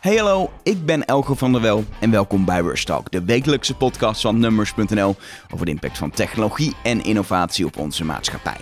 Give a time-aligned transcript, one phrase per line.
[0.00, 4.20] Hey hallo, ik ben Elge van der Wel en welkom bij Rush de wekelijkse podcast
[4.20, 5.16] van Numbers.nl
[5.54, 8.56] over de impact van technologie en innovatie op onze maatschappij.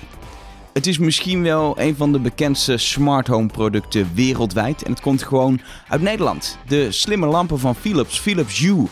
[0.72, 5.22] Het is misschien wel een van de bekendste smart home producten wereldwijd en het komt
[5.22, 6.58] gewoon uit Nederland.
[6.66, 8.86] De slimme lampen van Philips, Philips Hue.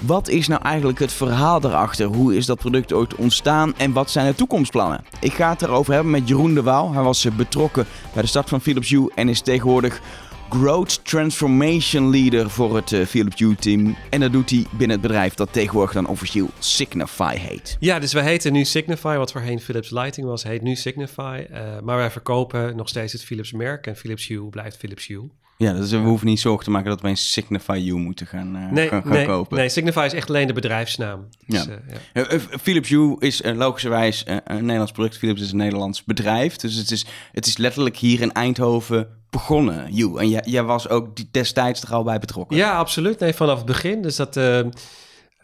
[0.00, 2.06] Wat is nou eigenlijk het verhaal daarachter?
[2.06, 5.04] Hoe is dat product ooit ontstaan en wat zijn de toekomstplannen?
[5.20, 6.92] Ik ga het erover hebben met Jeroen de Waal.
[6.92, 10.00] Hij was betrokken bij de start van Philips Hue en is tegenwoordig
[10.48, 13.96] Growth Transformation Leader voor het uh, Philips Hue team.
[14.10, 17.76] En dat doet hij binnen het bedrijf dat tegenwoordig dan officieel Signify heet.
[17.80, 21.46] Ja, dus wij heten nu Signify, wat voorheen Philips Lighting was, heet nu Signify.
[21.50, 25.30] Uh, maar wij verkopen nog steeds het Philips merk en Philips Hue blijft Philips Hue.
[25.58, 28.56] Ja, dus we hoeven niet zorgen te maken dat we een Signify You moeten gaan,
[28.56, 29.56] uh, nee, gaan, gaan nee, kopen.
[29.56, 31.28] Nee, Signify is echt alleen de bedrijfsnaam.
[31.46, 31.70] Dus, ja.
[31.70, 31.76] uh,
[32.12, 32.32] ja.
[32.32, 35.18] Uh, Philips Hue is logischerwijs een Nederlands product.
[35.18, 36.56] Philips is een Nederlands bedrijf.
[36.56, 40.18] Dus het is, het is letterlijk hier in Eindhoven begonnen, Hue.
[40.18, 42.56] En jij, jij was ook die destijds er al bij betrokken.
[42.56, 43.18] Ja, absoluut.
[43.18, 44.02] Nee, vanaf het begin.
[44.02, 44.40] Dus dat...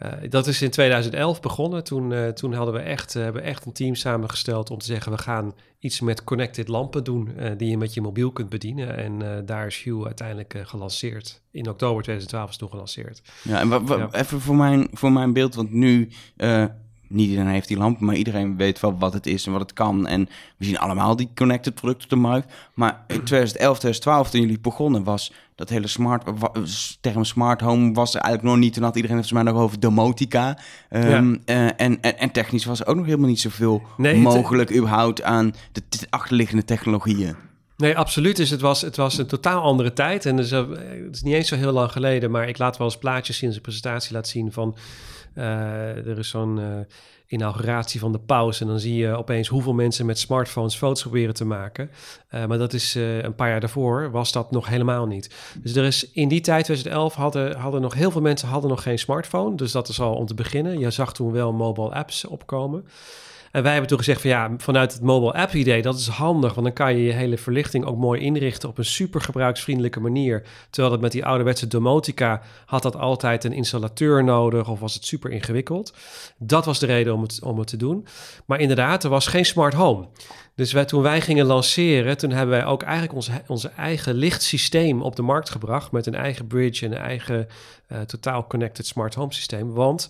[0.01, 1.83] Uh, dat is in 2011 begonnen.
[1.83, 5.11] Toen, uh, toen hadden we echt, uh, hebben echt een team samengesteld om te zeggen:
[5.11, 8.97] we gaan iets met connected lampen doen die je met je mobiel kunt bedienen.
[8.97, 11.41] En daar is Hue uiteindelijk gelanceerd.
[11.51, 13.21] In oktober 2012 is toen gelanceerd.
[13.41, 14.09] Ja, en ja.
[14.11, 16.09] even voor mijn, voor mijn beeld, want nu
[17.13, 19.73] niet iedereen heeft die lamp, maar iedereen weet wel wat het is en wat het
[19.73, 20.07] kan.
[20.07, 22.53] En we zien allemaal die connected producten op de markt.
[22.73, 26.23] Maar in 2011, 2012, toen jullie begonnen, was dat hele smart,
[27.01, 28.73] term smart home was er eigenlijk nog niet.
[28.73, 30.57] Toen had iedereen het mij nog over domotica.
[30.89, 31.21] Um, ja.
[31.55, 34.77] uh, en, en, en, technisch was er ook nog helemaal niet zoveel nee, mogelijk het,
[34.77, 37.35] überhaupt aan de achterliggende technologieën.
[37.77, 38.35] Nee, absoluut.
[38.35, 40.25] Dus het was, het was een totaal andere tijd.
[40.25, 40.69] En dus, uh,
[41.05, 43.49] het is niet eens zo heel lang geleden, maar ik laat wel eens plaatjes in
[43.49, 44.75] zijn presentatie laten zien van...
[45.35, 46.65] Uh, er is zo'n uh,
[47.27, 51.33] inauguratie van de paus en dan zie je opeens hoeveel mensen met smartphones foto's proberen
[51.33, 51.89] te maken.
[52.33, 55.35] Uh, maar dat is een paar jaar daarvoor was dat nog helemaal niet.
[55.57, 58.83] Dus er is in die tijd, 2011, hadden, hadden nog heel veel mensen hadden nog
[58.83, 59.55] geen smartphone.
[59.55, 60.79] Dus dat is al om te beginnen.
[60.79, 62.85] Je zag toen wel mobile apps opkomen.
[63.53, 66.53] En wij hebben toen gezegd van ja, vanuit het mobile app idee, dat is handig,
[66.53, 70.43] want dan kan je je hele verlichting ook mooi inrichten op een super gebruiksvriendelijke manier.
[70.69, 75.05] Terwijl dat met die ouderwetse domotica had dat altijd een installateur nodig of was het
[75.05, 75.93] super ingewikkeld.
[76.37, 78.07] Dat was de reden om het, om het te doen.
[78.45, 80.07] Maar inderdaad, er was geen smart home.
[80.55, 85.01] Dus wij, toen wij gingen lanceren, toen hebben wij ook eigenlijk ons onze eigen lichtsysteem
[85.01, 87.47] op de markt gebracht met een eigen bridge en een eigen
[87.91, 89.73] uh, totaal connected smart home systeem.
[89.73, 90.09] Want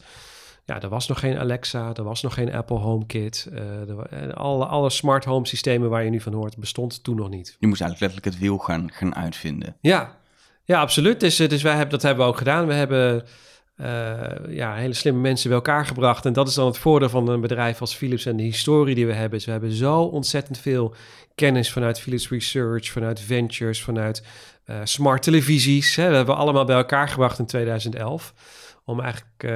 [0.66, 3.50] ja, er was nog geen Alexa, er was nog geen Apple HomeKit.
[3.54, 7.56] Uh, alle, alle smart home systemen waar je nu van hoort, bestond toen nog niet.
[7.60, 9.76] Je moest eigenlijk letterlijk het wiel gaan, gaan uitvinden.
[9.82, 10.18] Ja,
[10.64, 11.20] ja absoluut.
[11.20, 12.68] Dus, dus wij hebben, dat hebben we ook gedaan.
[12.68, 13.26] We hebben
[13.78, 16.26] uh, ja, hele slimme mensen bij elkaar gebracht.
[16.26, 19.06] En dat is dan het voordeel van een bedrijf als Philips en de historie die
[19.06, 19.32] we hebben.
[19.38, 20.96] Dus we hebben zo ontzettend veel
[21.36, 24.24] kennis vanuit Philips Research, vanuit Ventures, vanuit
[24.66, 25.96] uh, smart televisies.
[25.96, 26.10] Hè.
[26.10, 28.34] We hebben allemaal bij elkaar gebracht in 2011
[28.86, 29.52] om eigenlijk uh,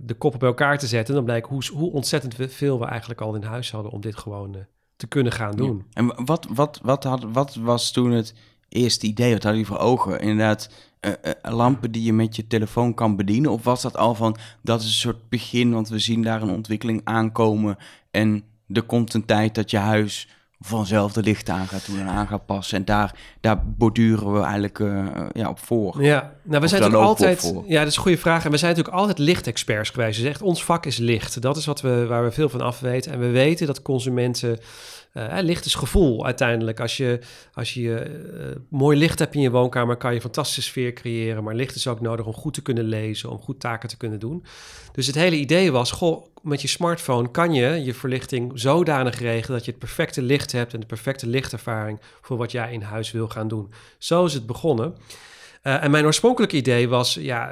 [0.00, 1.08] de koppen bij elkaar te zetten.
[1.08, 4.16] En dan blijkt hoe, hoe ontzettend veel we eigenlijk al in huis hadden om dit
[4.16, 4.62] gewoon uh,
[4.96, 5.76] te kunnen gaan doen.
[5.76, 5.84] Ja.
[6.02, 8.34] En wat, wat, wat, had, wat was toen het
[8.68, 9.32] eerste idee?
[9.32, 10.20] Wat hadden jullie voor ogen?
[10.20, 10.70] Inderdaad,
[11.00, 13.50] uh, lampen die je met je telefoon kan bedienen?
[13.50, 16.50] Of was dat al van, dat is een soort begin, want we zien daar een
[16.50, 17.76] ontwikkeling aankomen
[18.10, 20.28] en er komt een tijd dat je huis
[20.60, 22.78] vanzelf de lichten aan gaat doen en aan gaat passen.
[22.78, 26.02] En daar, daar borduren we eigenlijk uh, ja, op voor.
[26.02, 27.54] Ja, nou, we zijn natuurlijk altijd...
[27.66, 28.44] Ja, dat is een goede vraag.
[28.44, 30.18] En we zijn natuurlijk altijd lichtexperts geweest.
[30.18, 31.42] Dus echt, ons vak is licht.
[31.42, 33.12] Dat is wat we, waar we veel van af weten.
[33.12, 34.58] En we weten dat consumenten...
[35.16, 36.80] Uh, licht is gevoel uiteindelijk.
[36.80, 37.20] Als je,
[37.52, 41.44] als je uh, mooi licht hebt in je woonkamer, kan je een fantastische sfeer creëren.
[41.44, 44.18] Maar licht is ook nodig om goed te kunnen lezen, om goed taken te kunnen
[44.18, 44.44] doen.
[44.92, 49.56] Dus het hele idee was, goh, met je smartphone kan je je verlichting zodanig regelen
[49.56, 53.10] dat je het perfecte licht hebt en de perfecte lichtervaring voor wat jij in huis
[53.10, 53.72] wil gaan doen.
[53.98, 54.94] Zo is het begonnen.
[55.62, 57.50] Uh, en mijn oorspronkelijke idee was, ja,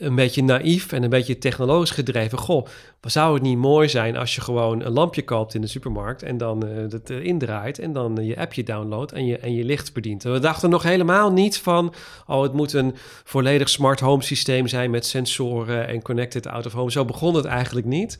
[0.00, 2.38] een beetje naïef en een beetje technologisch gedreven.
[2.38, 2.66] Goh,
[3.00, 6.36] zou het niet mooi zijn als je gewoon een lampje koopt in de supermarkt en
[6.36, 10.24] dan uh, het indraait en dan je appje downloadt en je, en je licht bedient.
[10.24, 11.94] En we dachten nog helemaal niet van,
[12.26, 12.94] oh, het moet een
[13.24, 16.90] volledig smart home systeem zijn met sensoren en connected out of home.
[16.90, 18.18] Zo begon het eigenlijk niet.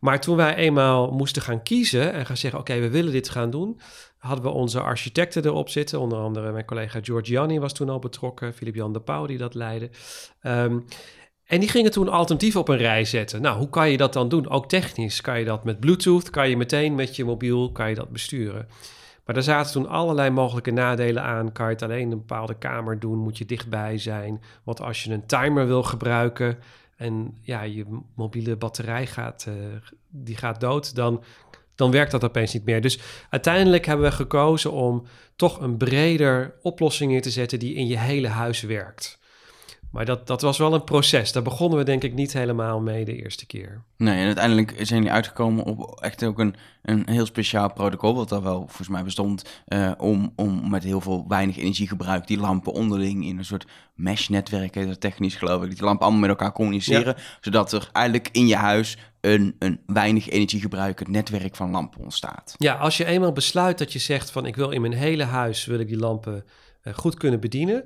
[0.00, 3.50] Maar toen wij eenmaal moesten gaan kiezen en gaan zeggen, oké, we willen dit gaan
[3.50, 3.80] doen,
[4.20, 6.00] hadden we onze architecten erop zitten.
[6.00, 8.54] Onder andere mijn collega Giorgiani was toen al betrokken.
[8.54, 9.90] Filip Jan de Pauw die dat leidde.
[10.42, 10.84] Um,
[11.44, 13.42] en die gingen toen alternatieven op een rij zetten.
[13.42, 14.48] Nou, hoe kan je dat dan doen?
[14.48, 15.20] Ook technisch.
[15.20, 16.30] Kan je dat met Bluetooth?
[16.30, 18.68] Kan je meteen met je mobiel kan je dat besturen?
[19.24, 21.52] Maar daar zaten toen allerlei mogelijke nadelen aan.
[21.52, 23.18] Kan je het alleen een bepaalde kamer doen?
[23.18, 24.42] Moet je dichtbij zijn?
[24.64, 26.58] Wat als je een timer wil gebruiken
[26.96, 27.84] en ja, je
[28.14, 29.54] mobiele batterij gaat, uh,
[30.08, 31.22] die gaat dood, dan
[31.80, 32.80] dan werkt dat opeens niet meer.
[32.80, 32.98] Dus
[33.30, 35.06] uiteindelijk hebben we gekozen om
[35.36, 39.18] toch een breder oplossing neer te zetten die in je hele huis werkt.
[39.90, 41.32] Maar dat, dat was wel een proces.
[41.32, 43.82] Daar begonnen we denk ik niet helemaal mee de eerste keer.
[43.96, 48.28] Nee, en uiteindelijk zijn jullie uitgekomen op echt ook een, een heel speciaal protocol, wat
[48.28, 52.72] daar wel volgens mij bestond, uh, om, om met heel veel weinig energiegebruik die lampen
[52.72, 57.72] onderling in een soort mesh-netwerk, technisch geloof ik, die lampen allemaal met elkaar communiceren, zodat
[57.72, 62.54] er eigenlijk in je huis een, een weinig energiegebruikend netwerk van lampen ontstaat.
[62.58, 65.64] Ja, als je eenmaal besluit dat je zegt van ik wil in mijn hele huis,
[65.64, 66.44] wil ik die lampen
[66.82, 67.84] uh, goed kunnen bedienen,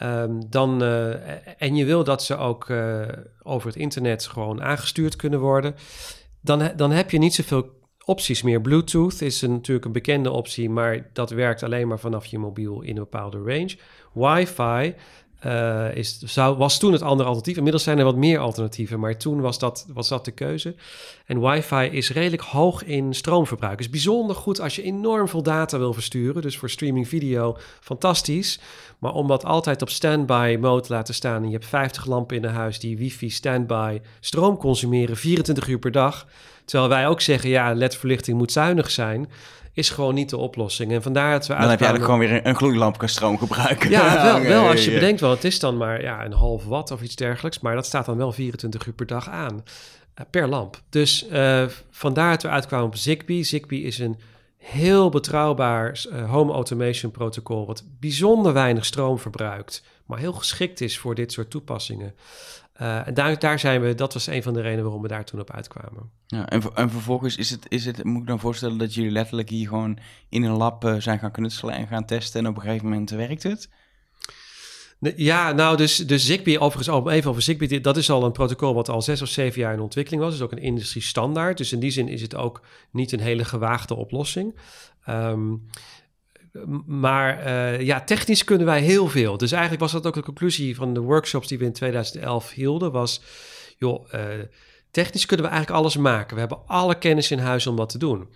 [0.00, 3.08] Ehm, dan, uh, en je wil dat ze ook uh,
[3.42, 5.74] over het internet gewoon aangestuurd kunnen worden,
[6.40, 8.60] dan, dan heb je niet zoveel opties meer.
[8.60, 12.96] Bluetooth is natuurlijk een bekende optie, maar dat werkt alleen maar vanaf je mobiel in
[12.96, 13.78] een bepaalde range.
[14.12, 14.94] Wi-Fi
[15.46, 17.56] uh, is, was toen het andere alternatief.
[17.56, 20.74] Inmiddels zijn er wat meer alternatieven, maar toen was dat, was dat de keuze.
[21.26, 23.80] En wifi is redelijk hoog in stroomverbruik.
[23.80, 26.42] Is bijzonder goed als je enorm veel data wil versturen.
[26.42, 28.60] Dus voor streaming video fantastisch.
[28.98, 31.42] Maar om dat altijd op standby mode te laten staan...
[31.42, 35.16] en je hebt 50 lampen in een huis die wifi standby stroom consumeren...
[35.16, 36.26] 24 uur per dag...
[36.64, 39.30] Terwijl wij ook zeggen, ja, ledverlichting moet zuinig zijn
[39.72, 40.92] is gewoon niet de oplossing.
[40.92, 43.90] En vandaar dat we Dan heb je eigenlijk gewoon weer een, gloeilamp stroom gebruiken.
[43.90, 46.90] Ja, wel, wel als je bedenkt wel, het is dan maar ja, een half watt
[46.90, 47.60] of iets dergelijks.
[47.60, 49.54] Maar dat staat dan wel 24 uur per dag aan.
[49.54, 50.80] Uh, per lamp.
[50.88, 53.42] Dus uh, vandaar dat we uitkwamen op Zigbee.
[53.42, 54.18] Zigbee is een
[54.56, 57.66] heel betrouwbaar uh, home automation protocol...
[57.66, 59.82] wat bijzonder weinig stroom verbruikt...
[60.06, 62.14] maar heel geschikt is voor dit soort toepassingen.
[62.80, 65.24] Uh, en daar, daar zijn we, dat was een van de redenen waarom we daar
[65.24, 66.10] toen op uitkwamen.
[66.26, 69.48] Ja, en, en vervolgens is het, is het, moet ik dan voorstellen dat jullie letterlijk
[69.48, 69.98] hier gewoon
[70.28, 73.10] in een lab uh, zijn gaan knutselen en gaan testen en op een gegeven moment
[73.10, 73.68] werkt het?
[75.16, 78.74] Ja, nou, dus, dus Zigbee, overigens al even over Zigbee, dat is al een protocol
[78.74, 80.32] wat al zes of zeven jaar in ontwikkeling was.
[80.32, 81.58] Het is ook een industrie standaard.
[81.58, 84.54] Dus in die zin is het ook niet een hele gewaagde oplossing.
[85.08, 85.66] Um,
[86.86, 89.36] maar uh, ja, technisch kunnen wij heel veel.
[89.36, 92.92] Dus eigenlijk was dat ook de conclusie van de workshops die we in 2011 hielden.
[92.92, 93.22] Was,
[93.78, 94.20] joh, uh,
[94.90, 96.34] technisch kunnen we eigenlijk alles maken.
[96.34, 98.28] We hebben alle kennis in huis om wat te doen.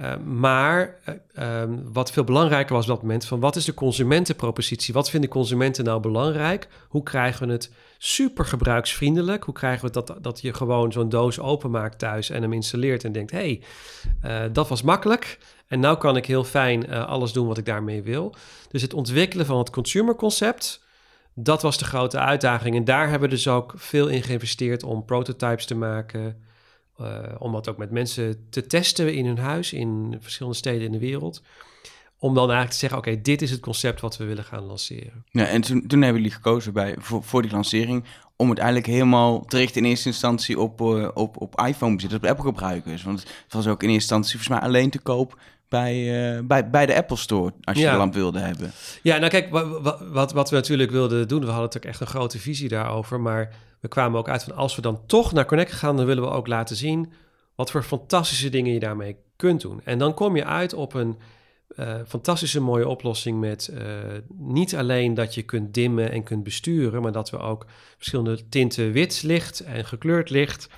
[0.00, 0.98] Uh, maar
[1.38, 3.24] um, wat veel belangrijker was op dat moment...
[3.24, 4.94] van wat is de consumentenpropositie?
[4.94, 6.68] Wat vinden consumenten nou belangrijk?
[6.88, 9.44] Hoe krijgen we het super gebruiksvriendelijk?
[9.44, 12.30] Hoe krijgen we dat, dat je gewoon zo'n doos openmaakt thuis...
[12.30, 13.30] en hem installeert en denkt...
[13.30, 13.62] hey,
[14.52, 15.38] dat was makkelijk...
[15.70, 18.34] En nu kan ik heel fijn uh, alles doen wat ik daarmee wil.
[18.68, 20.84] Dus het ontwikkelen van het consumerconcept,
[21.34, 22.76] dat was de grote uitdaging.
[22.76, 26.42] En daar hebben we dus ook veel in geïnvesteerd om prototypes te maken.
[27.00, 27.06] Uh,
[27.38, 30.98] om dat ook met mensen te testen in hun huis, in verschillende steden in de
[30.98, 31.42] wereld.
[32.18, 35.24] Om dan eigenlijk te zeggen, oké, dit is het concept wat we willen gaan lanceren.
[35.30, 38.04] Ja, en toen, hebben jullie gekozen bij, voor, voor die lancering
[38.36, 42.28] om het eigenlijk helemaal te richten in eerste instantie op, uh, op, op iPhone-bezitters, op
[42.28, 43.02] Apple-gebruikers.
[43.02, 45.38] Want het was ook in eerste instantie volgens mij alleen te koop
[45.70, 45.96] bij,
[46.36, 47.92] uh, bij, bij de Apple Store, als je ja.
[47.92, 48.72] de lamp wilde hebben.
[49.02, 52.06] Ja, nou kijk, wat, wat, wat we natuurlijk wilden doen, we hadden natuurlijk echt een
[52.06, 55.72] grote visie daarover, maar we kwamen ook uit van als we dan toch naar Connect
[55.72, 57.12] gaan, dan willen we ook laten zien
[57.54, 59.80] wat voor fantastische dingen je daarmee kunt doen.
[59.84, 61.18] En dan kom je uit op een
[61.76, 63.80] uh, fantastische mooie oplossing met uh,
[64.38, 67.66] niet alleen dat je kunt dimmen en kunt besturen, maar dat we ook
[67.96, 70.68] verschillende tinten wit licht en gekleurd licht.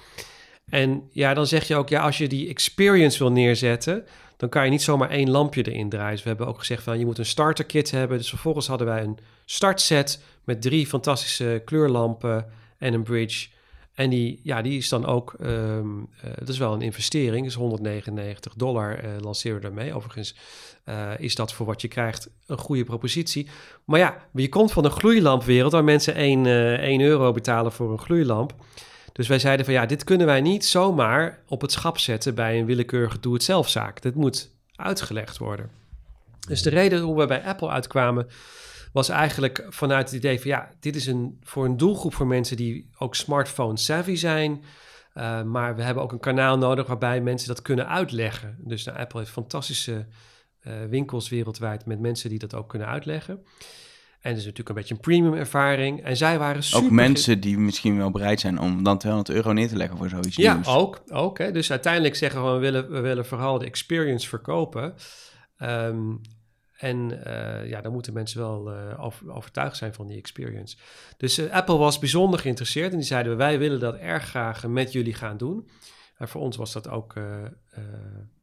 [0.65, 4.05] En ja, dan zeg je ook, ja, als je die experience wil neerzetten,
[4.43, 6.13] dan kan je niet zomaar één lampje erin draaien.
[6.13, 8.19] Dus we hebben ook gezegd van je moet een starter kit hebben.
[8.19, 12.47] Dus vervolgens hadden wij een startset met drie fantastische kleurlampen
[12.79, 13.49] en een bridge.
[13.95, 17.55] En die, ja, die is dan ook, um, uh, dat is wel een investering, is
[17.55, 19.95] 199 dollar uh, lanceren we daarmee.
[19.95, 20.37] Overigens
[20.85, 23.49] uh, is dat voor wat je krijgt een goede propositie.
[23.85, 26.47] Maar ja, je komt van een gloeilampwereld waar mensen 1,
[26.79, 28.55] 1 euro betalen voor een gloeilamp.
[29.13, 32.59] Dus wij zeiden van ja, dit kunnen wij niet zomaar op het schap zetten bij
[32.59, 34.03] een willekeurige doe-het-zelfzaak.
[34.03, 35.71] Dit moet uitgelegd worden.
[36.49, 38.27] Dus de reden hoe we bij Apple uitkwamen
[38.93, 42.57] was eigenlijk vanuit het idee van ja, dit is een, voor een doelgroep voor mensen
[42.57, 44.65] die ook smartphone savvy zijn.
[45.15, 48.57] Uh, maar we hebben ook een kanaal nodig waarbij mensen dat kunnen uitleggen.
[48.59, 50.07] Dus nou, Apple heeft fantastische
[50.63, 53.45] uh, winkels wereldwijd met mensen die dat ook kunnen uitleggen.
[54.23, 56.05] En het is natuurlijk een beetje een premium ervaring.
[56.05, 56.85] En zij waren super...
[56.85, 60.09] Ook mensen die misschien wel bereid zijn om dan 200 euro neer te leggen voor
[60.09, 61.03] zoiets Ja, ook.
[61.09, 61.53] ook hè.
[61.53, 64.95] Dus uiteindelijk zeggen we, we willen, we willen vooral de experience verkopen.
[65.63, 66.21] Um,
[66.83, 70.77] en uh, ja, dan moeten mensen wel uh, over, overtuigd zijn van die experience.
[71.17, 74.93] Dus uh, Apple was bijzonder geïnteresseerd en die zeiden: wij willen dat erg graag met
[74.93, 75.69] jullie gaan doen.
[76.23, 77.15] En voor ons was dat ook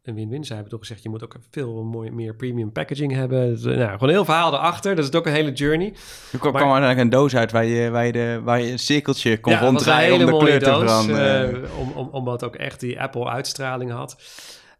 [0.04, 0.44] een win-win.
[0.44, 3.50] Zij hebben toch gezegd, je moet ook veel mooi, meer premium packaging hebben.
[3.50, 4.96] Dus, nou, gewoon een heel verhaal erachter.
[4.96, 5.88] Dat is ook een hele journey.
[5.88, 8.72] Er kwam, maar, kwam eigenlijk een doos uit waar je, waar je, de, waar je
[8.72, 11.62] een cirkeltje kon ja, ronddraaien om de kleur te veranderen.
[11.62, 14.22] Uh, om, om, omdat ook echt die Apple-uitstraling had.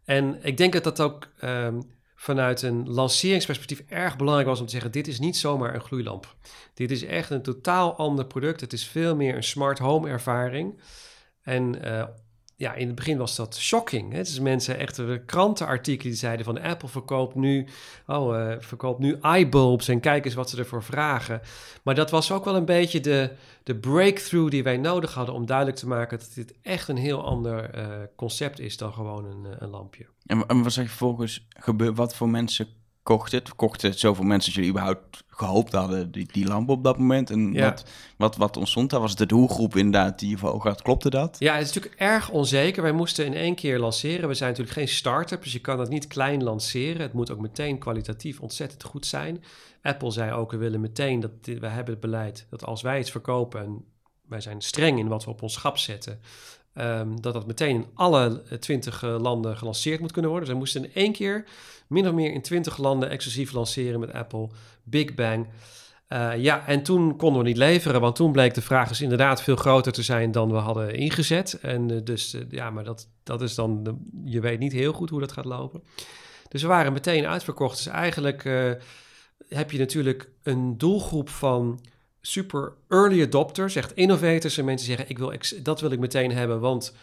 [0.04, 1.80] En ik denk dat dat ook ehm,
[2.14, 6.34] vanuit een lanceringsperspectief erg belangrijk was om te zeggen: dit is niet zomaar een gloeilamp.
[6.74, 8.60] Dit is echt een totaal ander product.
[8.60, 10.80] Het is veel meer een smart home ervaring.
[11.42, 12.04] En uh,
[12.60, 14.12] ja, in het begin was dat shocking.
[14.12, 14.18] Hè?
[14.18, 17.66] Dus mensen, echt krantenartikelen die zeiden van Apple verkoopt nu,
[18.06, 21.40] oh, uh, verkoopt nu iBulbs en kijk eens wat ze ervoor vragen.
[21.82, 23.30] Maar dat was ook wel een beetje de,
[23.62, 27.24] de breakthrough die wij nodig hadden om duidelijk te maken dat dit echt een heel
[27.24, 27.86] ander uh,
[28.16, 30.06] concept is dan gewoon een, een lampje.
[30.26, 31.46] En, en wat zeg je vervolgens?
[31.94, 32.68] Wat voor mensen
[33.02, 33.54] kocht het?
[33.56, 37.30] Kochten zoveel mensen dat jullie überhaupt gehoopt hadden, die, die lamp op dat moment?
[37.30, 37.84] En wat,
[38.16, 39.00] wat, wat ontstond daar?
[39.00, 40.82] Was het de doelgroep inderdaad die je voor ogen had?
[40.82, 41.36] Klopte dat?
[41.38, 42.82] Ja, het is natuurlijk erg onzeker.
[42.82, 44.28] Wij moesten in één keer lanceren.
[44.28, 47.02] We zijn natuurlijk geen start-up, dus je kan het niet klein lanceren.
[47.02, 49.44] Het moet ook meteen kwalitatief ontzettend goed zijn.
[49.82, 53.10] Apple zei ook, we willen meteen, dat we hebben het beleid, dat als wij iets
[53.10, 53.60] verkopen...
[53.60, 53.84] en
[54.28, 56.20] wij zijn streng in wat we op ons schap zetten...
[56.74, 60.48] Um, dat dat meteen in alle twintig uh, landen gelanceerd moet kunnen worden.
[60.48, 61.44] Dus we moesten in één keer
[61.86, 64.48] min of meer in 20 landen exclusief lanceren met Apple.
[64.82, 65.48] Big Bang.
[66.08, 69.42] Uh, ja, en toen konden we niet leveren, want toen bleek de vraag dus inderdaad
[69.42, 71.58] veel groter te zijn dan we hadden ingezet.
[71.60, 75.20] En uh, dus ja, maar dat, dat is dan, je weet niet heel goed hoe
[75.20, 75.82] dat gaat lopen.
[76.48, 77.76] Dus we waren meteen uitverkocht.
[77.76, 78.42] Dus eigenlijk
[79.48, 81.80] heb je natuurlijk een doelgroep van
[82.20, 86.60] super early adopters, echt innovators en mensen zeggen, ik wil dat wil ik meteen hebben,
[86.60, 86.94] want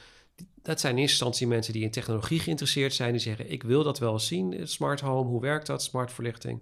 [0.61, 3.11] dat zijn in eerste instantie mensen die in technologie geïnteresseerd zijn.
[3.11, 6.61] Die zeggen, ik wil dat wel eens zien, smart home, hoe werkt dat, smart verlichting.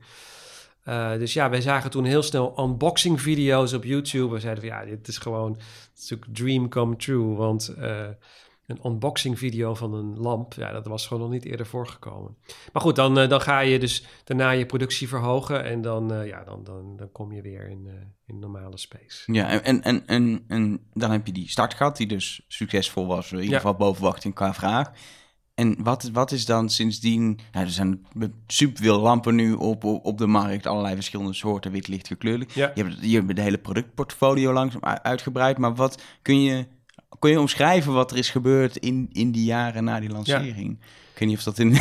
[0.88, 4.34] Uh, dus ja, wij zagen toen heel snel unboxing video's op YouTube.
[4.34, 5.58] We zeiden van ja, dit is gewoon
[6.10, 7.36] een dream come true.
[7.36, 8.08] Want uh,
[8.68, 10.54] een unboxing video van een lamp.
[10.54, 12.38] Ja, dat was gewoon nog niet eerder voorgekomen.
[12.74, 16.28] Maar goed, dan, uh, dan ga je dus daarna je productie verhogen en dan, uh,
[16.28, 17.94] ja, dan, dan, dan kom je weer in, uh,
[18.26, 19.32] in normale space.
[19.32, 23.32] Ja, en, en, en, en dan heb je die start gehad, die dus succesvol was,
[23.32, 23.58] in ieder ja.
[23.58, 24.92] geval boven verwachting qua vraag.
[25.56, 27.40] En wat, wat is dan sindsdien...
[27.52, 28.06] Nou, er zijn
[28.48, 30.66] superveel lampen nu op, op, op de markt.
[30.66, 32.54] Allerlei verschillende soorten, wit, licht, gekleurd.
[32.54, 32.72] Ja.
[32.76, 35.58] Je, hebt, je hebt de hele productportfolio langzaam uitgebreid.
[35.58, 36.66] Maar wat kun je
[37.20, 40.78] Kun je omschrijven wat er is gebeurd in, in die jaren na die lancering?
[41.14, 41.70] Ik weet niet of dat in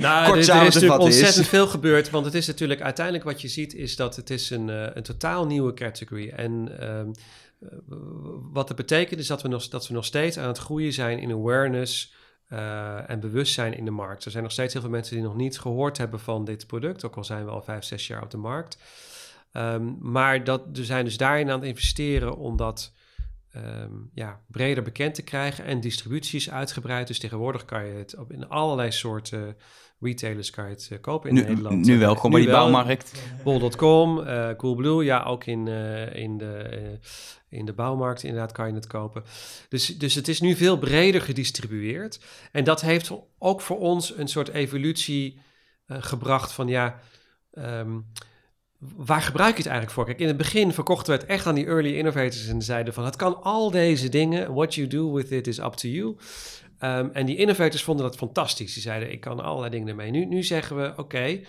[0.00, 2.10] nou, kort er, er is natuurlijk ontzettend veel gebeurd.
[2.10, 3.74] Want het is natuurlijk uiteindelijk wat je ziet...
[3.74, 6.28] is dat het is een, uh, een totaal nieuwe category.
[6.28, 7.00] En uh,
[8.52, 11.18] wat dat betekent is dat we, nog, dat we nog steeds aan het groeien zijn
[11.18, 12.14] in awareness...
[12.52, 14.24] Uh, en bewustzijn in de markt.
[14.24, 17.04] Er zijn nog steeds heel veel mensen die nog niet gehoord hebben van dit product,
[17.04, 18.78] ook al zijn we al vijf, zes jaar op de markt.
[19.52, 22.92] Um, maar dat, we zijn dus daarin aan het investeren omdat
[23.56, 25.64] um, ja, breder bekend te krijgen.
[25.64, 27.06] En distributie is uitgebreid.
[27.06, 29.56] Dus tegenwoordig kan je het op in allerlei soorten
[30.00, 31.84] retailers kan je het uh, kopen in nu, Nederland.
[31.84, 33.22] Nu wel, gewoon bij die bouwmarkt.
[33.44, 36.98] Bol.com, uh, Coolblue, ja, ook in, uh, in, de,
[37.48, 39.22] in de bouwmarkt inderdaad kan je het kopen.
[39.68, 42.20] Dus, dus het is nu veel breder gedistribueerd.
[42.52, 45.40] En dat heeft ook voor ons een soort evolutie
[45.86, 47.00] gebracht van ja...
[47.52, 48.06] Um,
[48.96, 50.04] waar gebruik je het eigenlijk voor?
[50.04, 53.04] Kijk, in het begin verkochten we het echt aan die early innovators en zeiden van
[53.04, 54.54] het kan al deze dingen.
[54.54, 56.16] What you do with it is up to you.
[56.80, 58.72] Um, en die innovators vonden dat fantastisch.
[58.72, 60.10] Die zeiden ik kan allerlei dingen ermee.
[60.10, 61.40] Nu, nu zeggen we oké,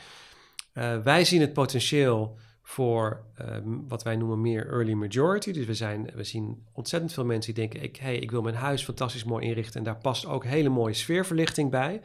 [0.73, 5.51] uh, wij zien het potentieel voor um, wat wij noemen meer early majority.
[5.51, 8.55] Dus we, zijn, we zien ontzettend veel mensen die denken ik, hey, ik wil mijn
[8.55, 12.01] huis fantastisch mooi inrichten en daar past ook hele mooie sfeerverlichting bij.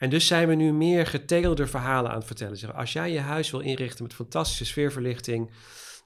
[0.00, 2.56] En dus zijn we nu meer getegelde verhalen aan het vertellen.
[2.56, 5.50] Zeg, als jij je huis wil inrichten met fantastische sfeerverlichting,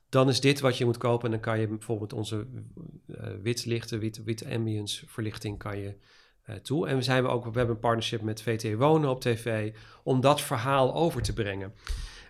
[0.09, 1.25] dan is dit wat je moet kopen.
[1.25, 2.47] En dan kan je bijvoorbeeld onze
[3.07, 5.97] uh, wit lichte, wit, ambience verlichting kan je
[6.47, 6.89] uh, toe.
[6.89, 10.21] En we, zijn we, ook, we hebben een partnership met VT Wonen op tv om
[10.21, 11.75] dat verhaal over te brengen.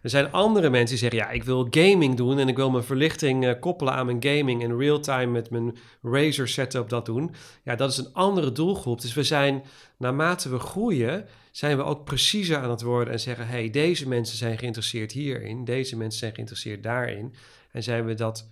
[0.04, 2.84] Er zijn andere mensen die zeggen, ja, ik wil gaming doen en ik wil mijn
[2.84, 7.34] verlichting uh, koppelen aan mijn gaming en real-time met mijn Razer setup dat doen.
[7.62, 9.00] Ja, dat is een andere doelgroep.
[9.00, 9.62] Dus we zijn,
[9.98, 14.36] naarmate we groeien, zijn we ook preciezer aan het worden en zeggen: hey, deze mensen
[14.36, 17.34] zijn geïnteresseerd hierin, deze mensen zijn geïnteresseerd daarin.
[17.72, 18.48] En zijn we dat,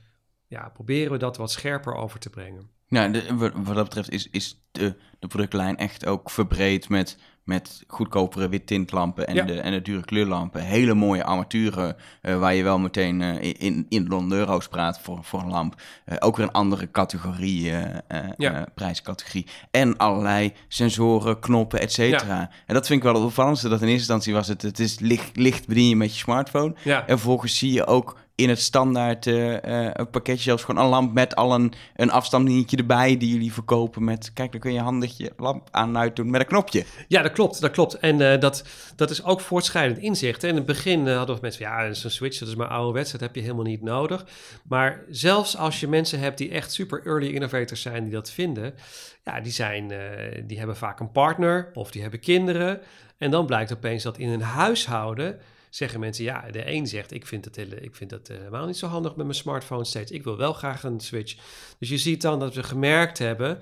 [0.46, 2.70] ja, proberen we dat wat scherper over te brengen.
[2.88, 8.48] De, wat dat betreft is, is de, de productlijn echt ook verbreed met met goedkopere
[8.48, 10.62] wittintlampen en, de, en de dure kleurlampen.
[10.62, 15.18] Hele mooie armaturen uh, waar je wel meteen uh, in, in Londen euro's praat voor,
[15.22, 15.80] voor een lamp.
[16.06, 17.72] Uh, ook weer een andere categorie,
[18.36, 18.66] ja.
[18.74, 19.46] prijscategorie.
[19.70, 22.38] En allerlei sensoren, knoppen, et cetera.
[22.38, 22.50] Ja.
[22.66, 23.68] En dat vind ik wel het opvallendste.
[23.68, 26.74] Dat in eerste instantie was het, het is licht, licht bedien je met je smartphone.
[26.84, 29.56] En vervolgens zie je ook in het standaard uh,
[30.10, 34.32] pakketje zelfs gewoon een lamp met al een, een afstandsdingetje erbij die jullie verkopen met,
[34.32, 36.84] kijk, dan kun je handig je lamp aan uit doen met een knopje.
[37.08, 37.94] Ja, dat klopt, dat klopt.
[37.94, 38.64] En dat,
[38.96, 40.44] dat is ook voortschrijdend inzicht.
[40.44, 42.68] In het begin hadden we mensen van, ja, dat is een switch, dat is maar
[42.68, 44.26] ouderwets, dat heb je helemaal niet nodig.
[44.68, 48.74] Maar zelfs als je mensen hebt die echt super early innovators zijn, die dat vinden,
[49.24, 49.92] ja, die, zijn,
[50.46, 52.80] die hebben vaak een partner of die hebben kinderen.
[53.18, 55.38] En dan blijkt opeens dat in een huishouden
[55.74, 58.86] zeggen mensen, ja, de een zegt, ik vind hele, ik vind het helemaal niet zo
[58.86, 60.10] handig met mijn smartphone steeds.
[60.10, 61.36] Ik wil wel graag een switch.
[61.78, 63.58] Dus je ziet dan dat we gemerkt hebben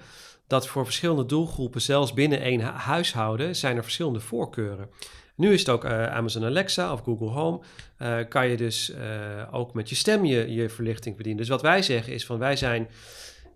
[0.46, 4.88] dat voor verschillende doelgroepen, zelfs binnen één huishouden, zijn er verschillende voorkeuren.
[5.36, 7.60] Nu is het ook uh, Amazon Alexa of Google Home.
[7.98, 8.92] Uh, kan je dus
[9.50, 11.40] ook met je stem je, je verlichting bedienen.
[11.40, 12.88] Dus wat wij zeggen is van wij zijn,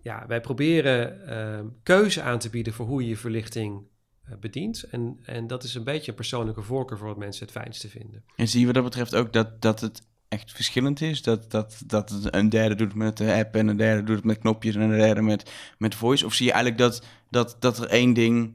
[0.01, 3.94] ja, wij proberen keuze aan te bieden voor hoe je je verlichting eh,
[4.39, 4.83] bedient.
[4.83, 8.23] En, en dat is een beetje een persoonlijke voorkeur voor wat mensen het fijnste vinden.
[8.35, 11.21] En zie je wat dat betreft ook dat, dat het echt verschillend is?
[11.21, 14.25] Dat, dat, dat een derde doet het met de app en een derde doet het
[14.25, 16.25] met knopjes en een derde met, met voice?
[16.25, 18.53] Of zie je eigenlijk dat, dat, dat er één ding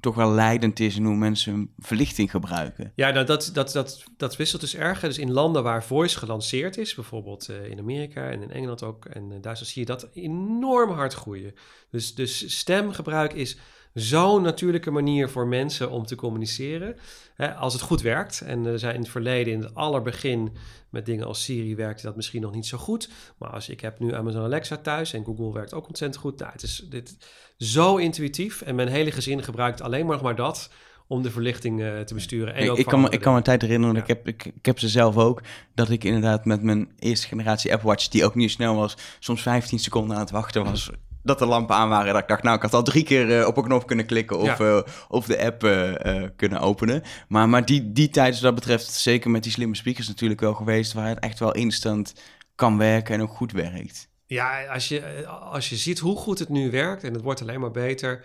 [0.00, 2.92] toch wel leidend is in hoe mensen verlichting gebruiken.
[2.94, 5.00] Ja, nou, dat, dat, dat, dat wisselt dus erg.
[5.00, 9.04] Dus in landen waar voice gelanceerd is, bijvoorbeeld uh, in Amerika en in Engeland ook
[9.04, 11.54] en in Duitsland, zie je dat enorm hard groeien.
[11.90, 13.58] Dus, dus stemgebruik is
[13.94, 16.96] zo'n natuurlijke manier voor mensen om te communiceren.
[17.34, 18.40] Hè, als het goed werkt.
[18.40, 20.56] En er zijn in het verleden, in het allerbegin,
[20.90, 23.08] met dingen als Siri werkte dat misschien nog niet zo goed.
[23.38, 26.38] Maar als ik heb nu Amazon Alexa thuis en Google werkt ook ontzettend goed.
[26.38, 27.16] Nou, het is dit
[27.58, 30.70] zo intuïtief en mijn hele gezin gebruikt alleen maar dat
[31.06, 32.54] om de verlichting uh, te besturen.
[32.54, 34.00] En ik, ik, kan me, ik kan me een tijd herinneren, ja.
[34.00, 35.42] ik, heb, ik, ik, heb ze zelf ook,
[35.74, 39.42] dat ik inderdaad met mijn eerste generatie Apple Watch, die ook niet snel was, soms
[39.42, 40.90] 15 seconden aan het wachten was
[41.24, 42.12] dat de lampen aan waren.
[42.12, 44.38] Dat ik dacht, nou, ik had al drie keer uh, op een knop kunnen klikken
[44.38, 44.76] of, ja.
[44.76, 47.02] uh, of de app uh, kunnen openen.
[47.28, 50.54] Maar, maar die, die tijd, wat dat betreft, zeker met die slimme speakers natuurlijk wel
[50.54, 52.14] geweest, waar het echt wel instant
[52.54, 54.08] kan werken en ook goed werkt.
[54.26, 57.60] Ja, als je, als je ziet hoe goed het nu werkt en het wordt alleen
[57.60, 58.24] maar beter.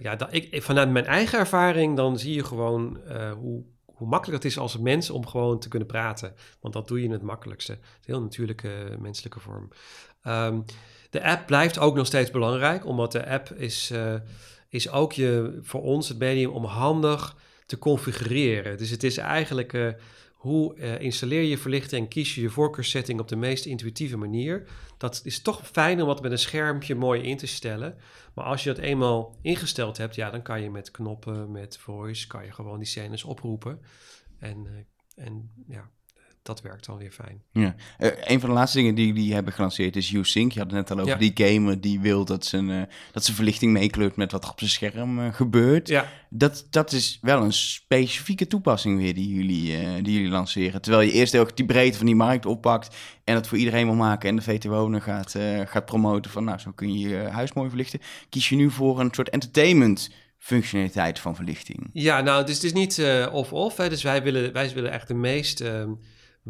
[0.00, 2.98] ja, dat, ik, vanuit mijn eigen ervaring, dan zie je gewoon
[3.38, 6.34] hoe, hoe makkelijk het is als mens om gewoon te kunnen praten.
[6.60, 7.72] Want dat doe je het makkelijkste.
[7.72, 9.68] Het heel natuurlijke menselijke vorm.
[10.22, 10.64] Um,
[11.10, 14.14] de app blijft ook nog steeds belangrijk, omdat de app is, uh,
[14.68, 17.36] is ook je, voor ons het medium om handig
[17.66, 18.78] te configureren.
[18.78, 19.88] Dus het is eigenlijk uh,
[20.32, 24.68] hoe uh, installeer je verlichting en kies je je voorkeurssetting op de meest intuïtieve manier.
[24.96, 27.96] Dat is toch fijn om wat met een schermpje mooi in te stellen.
[28.34, 32.26] Maar als je dat eenmaal ingesteld hebt, ja, dan kan je met knoppen, met voice,
[32.26, 33.80] kan je gewoon die scènes oproepen.
[34.38, 35.90] En, en ja,
[36.48, 37.42] dat werkt dan weer fijn.
[37.52, 37.74] Ja.
[37.98, 40.52] Uh, een van de laatste dingen die die hebben gelanceerd is U-Sync.
[40.52, 42.82] Je had het net al over die gamer die wil dat zijn, uh,
[43.12, 45.88] dat zijn verlichting meekleurt met wat er op zijn scherm uh, gebeurt.
[45.88, 46.08] Ja.
[46.30, 50.82] Dat, dat is wel een specifieke toepassing weer die jullie, die jullie lanceren.
[50.82, 53.94] Terwijl je eerst ook die breedte van die markt oppakt en het voor iedereen wil
[53.94, 55.34] maken en de VT-wonen gaat,
[55.64, 58.00] gaat promoten van nou, zo kun je je huis mooi verlichten.
[58.28, 61.90] Kies je nu voor een soort entertainment functionaliteit van verlichting.
[61.92, 63.74] Ja, nou, dus het is niet of-of.
[63.74, 65.60] dus wij willen, wij willen echt de meest...
[65.60, 65.90] Ehm,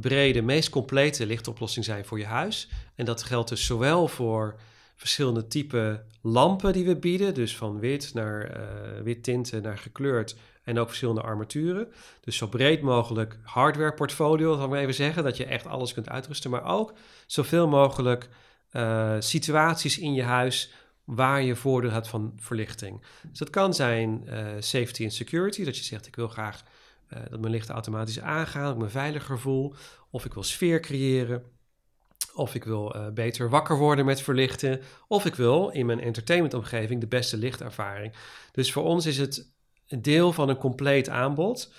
[0.00, 2.68] brede, meest complete lichtoplossing zijn voor je huis.
[2.94, 4.61] En dat geldt dus zowel voor
[4.96, 10.37] verschillende type lampen die we bieden, dus van wit naar uh, wit tinten naar gekleurd
[10.62, 11.92] en ook verschillende armaturen.
[12.20, 16.08] Dus zo breed mogelijk hardware portfolio, ik maar even zeggen, dat je echt alles kunt
[16.08, 16.92] uitrusten, maar ook
[17.26, 18.28] zoveel mogelijk
[18.72, 20.72] uh, situaties in je huis
[21.04, 23.02] waar je voordeel hebt van verlichting.
[23.28, 26.62] Dus dat kan zijn uh, safety en security, dat je zegt ik wil graag
[27.14, 29.75] uh, dat mijn lichten automatisch aangaan, dat ik me veiliger voel.
[30.11, 31.42] Of ik wil sfeer creëren.
[32.35, 34.81] Of ik wil uh, beter wakker worden met verlichten.
[35.09, 38.14] Of ik wil in mijn entertainmentomgeving de beste lichtervaring.
[38.53, 39.53] Dus voor ons is het
[39.88, 41.73] een deel van een compleet aanbod.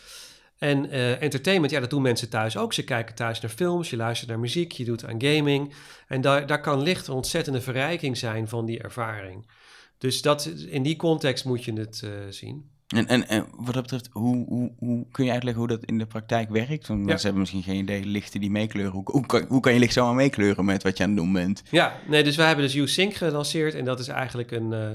[0.57, 2.73] En uh, entertainment, ja, dat doen mensen thuis ook.
[2.73, 5.73] Ze kijken thuis naar films, je luistert naar muziek, je doet aan gaming.
[6.07, 9.49] En daar, daar kan licht een ontzettende verrijking zijn van die ervaring.
[9.97, 12.69] Dus dat, in die context moet je het zien.
[12.89, 15.97] En, en, en wat dat betreft, hoe, hoe, hoe kun je uitleggen hoe dat in
[15.97, 16.87] de praktijk werkt?
[16.87, 18.91] Want mensen hebben misschien geen idee, lichten die meekleuren.
[18.91, 21.33] Hoe, hoe, kan, hoe kan je licht zomaar meekleuren met wat je aan het doen
[21.33, 21.63] bent?
[21.71, 23.73] Ja, nee, dus wij hebben dus U-Sync gelanceerd.
[23.75, 24.89] En dat is eigenlijk een, uh,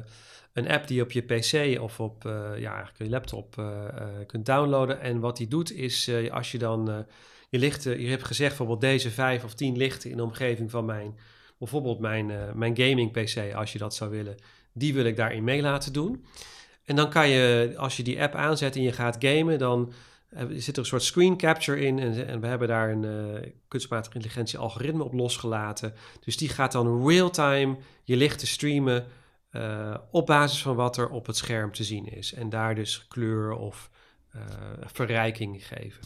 [0.52, 3.66] een app die je op je pc of op uh, ja, eigenlijk je laptop uh,
[4.26, 5.00] kunt downloaden.
[5.00, 7.06] En wat die doet is, als je dan
[7.48, 8.00] je lichten...
[8.00, 11.18] Je hebt gezegd bijvoorbeeld deze vijf of tien lichten in de omgeving van mijn...
[11.58, 14.34] Bijvoorbeeld mijn, mijn gaming pc, als je dat zou willen.
[14.72, 16.24] Die wil ik daarin mee laten doen.
[16.84, 19.92] En dan kan je, als je die app aanzet en je gaat gamen, dan
[20.32, 21.98] uh, zit er een soort screen capture in.
[21.98, 25.94] En, en we hebben daar een uh, kunstmatige intelligentie algoritme op losgelaten.
[26.24, 29.06] Dus die gaat dan real-time je lichten streamen
[29.52, 32.34] uh, op basis van wat er op het scherm te zien is.
[32.34, 33.90] En daar dus kleur of
[34.80, 36.00] verrijking geven.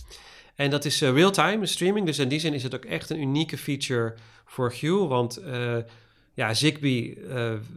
[0.54, 3.58] En dat is real-time streaming, dus in die zin is het ook echt een unieke
[3.58, 4.14] feature
[4.44, 5.42] voor Hue, want
[6.34, 7.18] ja, Zigbee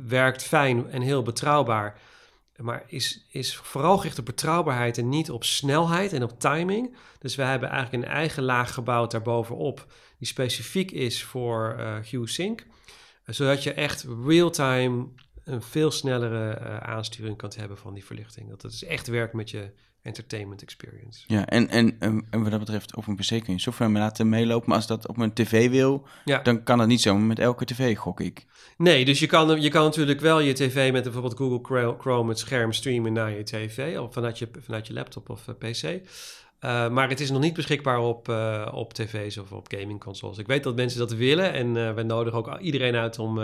[0.07, 1.99] werkt fijn en heel betrouwbaar
[2.61, 6.95] maar is, is vooral gericht op betrouwbaarheid en niet op snelheid en op timing.
[7.19, 12.27] Dus we hebben eigenlijk een eigen laag gebouwd daarbovenop, die specifiek is voor uh, Hue
[12.27, 12.65] Sync.
[13.25, 15.07] zodat je echt real-time
[15.43, 18.49] een veel snellere uh, aansturing kan hebben van die verlichting.
[18.49, 19.71] Dat het is echt werkt met je
[20.01, 21.23] entertainment experience.
[21.27, 24.69] Ja, en, en, en, wat dat betreft, op een PC kun je software laten meelopen.
[24.69, 26.39] Maar als dat op mijn tv wil, ja.
[26.41, 28.45] dan kan dat niet zo met elke tv, gok ik.
[28.77, 32.39] Nee, dus je kan, je kan natuurlijk wel je tv met bijvoorbeeld Google Chrome het
[32.39, 33.97] scherm streamen naar je tv.
[33.97, 36.01] Of vanuit je, vanuit je laptop of uh, PC.
[36.65, 40.37] Uh, maar het is nog niet beschikbaar op, uh, op tv's of op gamingconsoles.
[40.37, 43.39] Ik weet dat mensen dat willen en uh, we nodigen ook iedereen uit om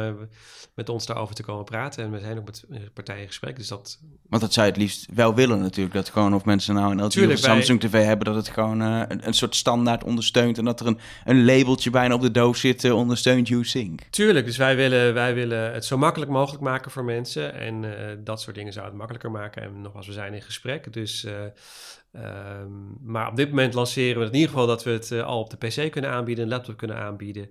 [0.73, 2.03] met ons daarover te komen praten.
[2.03, 3.99] En we zijn ook met partijen in gesprek, dus dat...
[4.30, 7.06] Want dat zou je het liefst wel willen natuurlijk, dat gewoon of mensen nou een
[7.06, 10.80] LG of Samsung TV hebben, dat het gewoon een, een, soort standaard ondersteunt en dat
[10.80, 14.01] er een, een labeltje bijna op de doos zit, ondersteunt YouSync.
[14.10, 17.86] Tuurlijk, dus wij willen, wij willen het zo makkelijk mogelijk maken voor mensen en
[18.23, 19.62] dat soort dingen zou het makkelijker maken.
[19.62, 21.25] En nogmaals, we zijn in gesprek, dus...
[22.23, 25.39] Um, maar op dit moment lanceren we in ieder geval dat we het uh, al
[25.39, 27.43] op de PC kunnen aanbieden, een laptop kunnen aanbieden.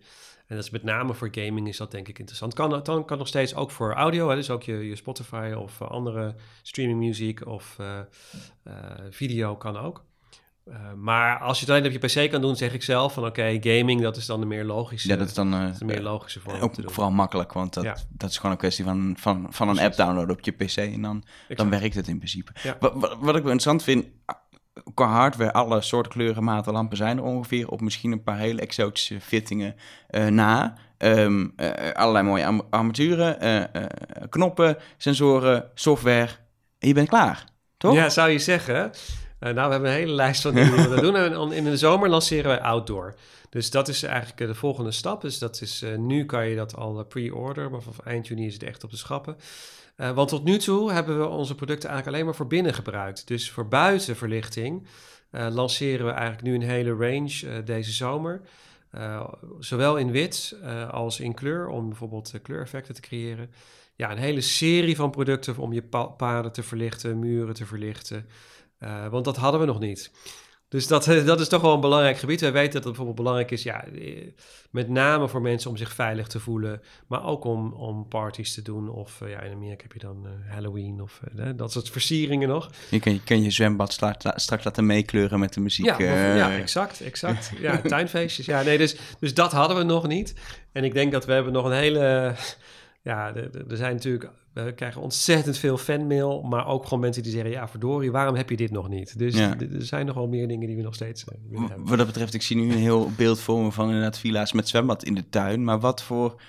[0.47, 2.55] En dat is met name voor gaming is dat denk ik interessant.
[2.55, 5.81] Kan, dan kan nog steeds ook voor audio, hè, dus ook je, je Spotify of
[5.81, 8.73] uh, andere streaming muziek of uh,
[9.11, 10.05] video kan ook.
[10.97, 13.59] maar als je het alleen op je PC kan doen, zeg ik zelf van oké,
[13.61, 15.09] gaming, dat is dan de meer logische.
[15.09, 16.61] Ja, dat is dan de meer logische vorm.
[16.61, 19.97] Ook vooral makkelijk, want dat, dat is gewoon een kwestie van, van, van een app
[19.97, 22.53] downloaden op je PC en dan, dan werkt het in principe.
[22.81, 24.07] Wat, wat, wat ik wel interessant vind,
[24.95, 27.69] qua hardware, alle soorten kleuren, maten, lampen zijn er ongeveer.
[27.69, 29.75] Op misschien een paar hele exotische fittingen
[30.11, 30.75] uh, na.
[30.99, 33.85] Um, uh, allerlei mooie armaturen, uh,
[34.29, 36.29] knoppen, sensoren, software.
[36.79, 37.45] En je bent klaar,
[37.77, 37.95] toch?
[37.95, 38.91] Ja, zou je zeggen.
[39.39, 41.17] nou, we hebben een hele lijst van dingen die we doen.
[41.17, 43.15] En in de zomer lanceren wij outdoor.
[43.51, 45.21] Dus dat is eigenlijk de volgende stap.
[45.21, 48.63] Dus dat is, nu kan je dat al pre-order, maar vanaf eind juni is het
[48.63, 49.37] echt op de schappen.
[49.97, 53.27] Uh, want tot nu toe hebben we onze producten eigenlijk alleen maar voor binnen gebruikt.
[53.27, 54.87] Dus voor buitenverlichting
[55.31, 58.41] uh, lanceren we eigenlijk nu een hele range uh, deze zomer.
[59.59, 60.57] zowel in wit
[60.91, 63.51] als in kleur, om bijvoorbeeld kleureffecten te creëren.
[63.95, 65.83] Ja, een hele serie van producten om je
[66.17, 68.27] paden te verlichten, muren te verlichten.
[69.11, 70.11] want dat hadden we nog niet.
[70.69, 72.41] Dus dat, dat is toch wel een belangrijk gebied.
[72.41, 74.27] Wij weten dat het bijvoorbeeld belangrijk is, ja, eh,
[74.71, 78.63] met name voor mensen om zich veilig te voelen, maar ook om, om parties te
[78.63, 78.89] doen.
[78.89, 82.49] Of uh, ja, in Amerika heb je dan uh, Halloween of uh, dat soort versieringen
[82.49, 82.71] nog.
[82.91, 83.93] Je kan je, kan je zwembad
[84.35, 85.99] straks laten meekleuren met de muziek.
[85.99, 87.53] Ja, ja exact, exact.
[87.61, 88.47] ja, tuinfeestjes.
[88.47, 90.35] Ja, nee, dus, dus dat hadden we nog niet.
[90.73, 92.35] En ik denk dat we hebben nog een hele...
[93.07, 93.35] Ja,
[93.69, 94.31] er zijn natuurlijk
[94.65, 98.51] we krijgen ontzettend veel fanmail, maar ook gewoon mensen die zeggen: Ja, verdorie, waarom heb
[98.51, 99.19] je dit nog niet?
[99.19, 101.87] Dus er zijn nog wel meer dingen die we nog steeds uh, willen hebben.
[101.87, 104.69] Wat dat betreft, ik zie nu een heel beeld voor me van inderdaad villa's met
[104.69, 105.65] zwembad in de tuin.
[105.65, 106.41] Maar wat voor.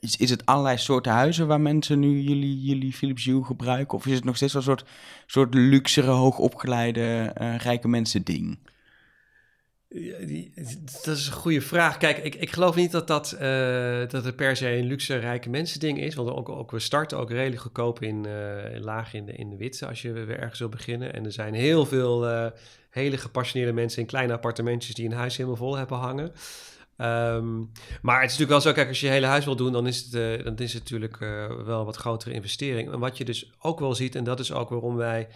[0.00, 3.98] Is, is het allerlei soorten huizen waar mensen nu jullie, jullie Philips Hue gebruiken?
[3.98, 4.88] Of is het nog steeds wel een soort,
[5.26, 8.58] soort luxere, hoogopgeleide, uh, rijke mensen ding?
[11.04, 11.96] Dat is een goede vraag.
[11.96, 15.48] Kijk, ik, ik geloof niet dat dat, uh, dat het per se een luxe rijke
[15.48, 16.14] mensen ding is.
[16.14, 19.56] Want ook, ook, we starten ook redelijk goedkoop in, uh, laag in de, in de
[19.56, 21.12] witse als je weer ergens wil beginnen.
[21.14, 22.46] En er zijn heel veel uh,
[22.90, 26.32] hele gepassioneerde mensen in kleine appartementjes die een huis helemaal vol hebben hangen.
[27.00, 27.72] Um,
[28.02, 29.86] maar het is natuurlijk wel zo, kijk, als je je hele huis wil doen, dan
[29.86, 31.18] is het, dan is het natuurlijk
[31.64, 32.92] wel wat grotere investering.
[32.92, 35.28] En wat je dus ook wel ziet, en dat is ook waarom wij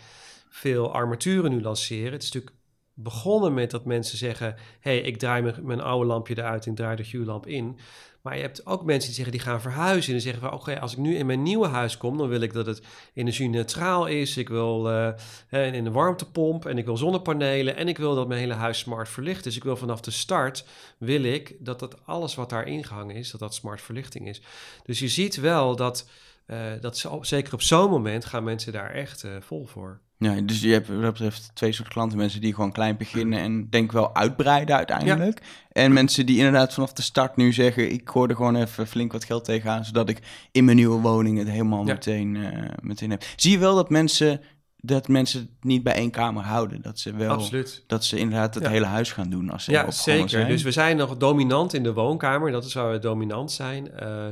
[0.48, 2.12] veel armaturen nu lanceren.
[2.12, 2.61] Het is natuurlijk
[2.94, 7.04] begonnen met dat mensen zeggen: hey, ik draai mijn, oude lampje eruit en draai de
[7.10, 7.78] Hue-lamp in.
[8.22, 10.14] Maar je hebt ook mensen die zeggen: die gaan verhuizen.
[10.14, 12.52] En zeggen: van, Oké, als ik nu in mijn nieuwe huis kom, dan wil ik
[12.52, 12.82] dat het
[13.14, 14.36] energie-neutraal is.
[14.36, 15.12] Ik wil uh,
[15.50, 17.76] in een warmtepomp en ik wil zonnepanelen.
[17.76, 20.64] En ik wil dat mijn hele huis smart verlicht Dus ik wil vanaf de start
[20.98, 24.42] wil ik dat dat alles wat daar ingehangen is, dat dat smart verlichting is.
[24.84, 26.08] Dus je ziet wel dat.
[26.46, 30.00] Uh, dat zeker op zo'n moment gaan mensen daar echt uh, vol voor.
[30.22, 32.18] Ja, dus je hebt wat dat betreft twee soorten klanten.
[32.18, 35.40] Mensen die gewoon klein beginnen en denk wel uitbreiden uiteindelijk.
[35.72, 37.92] En mensen die inderdaad vanaf de start nu zeggen...
[37.92, 39.84] ik gooi er gewoon even flink wat geld tegenaan...
[39.84, 40.18] zodat ik
[40.52, 42.48] in mijn nieuwe woning het helemaal meteen, uh,
[42.82, 43.24] meteen heb.
[43.36, 44.40] Zie je wel dat mensen,
[44.76, 46.82] dat mensen het niet bij één kamer houden?
[46.82, 47.84] Dat ze wel Absoluut.
[47.86, 50.28] dat ze inderdaad het hele huis gaan doen als ze Ja, zeker.
[50.28, 50.48] Zijn.
[50.48, 52.50] Dus we zijn nog dominant in de woonkamer.
[52.50, 53.90] Dat is waar we dominant zijn.
[54.02, 54.26] Uh,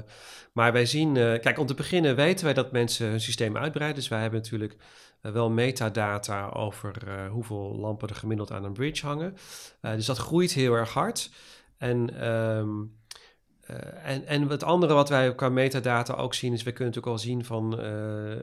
[0.53, 1.14] maar wij zien...
[1.14, 3.98] Uh, kijk, om te beginnen weten wij dat mensen hun systeem uitbreiden.
[3.98, 4.76] Dus wij hebben natuurlijk
[5.22, 9.37] uh, wel metadata over uh, hoeveel lampen er gemiddeld aan een bridge hangen.
[9.83, 11.30] Uh, dus dat groeit heel erg hard.
[11.76, 12.98] En, um,
[14.02, 17.28] en, en het andere wat wij qua metadata ook zien, is we kunnen natuurlijk al
[17.28, 17.78] zien van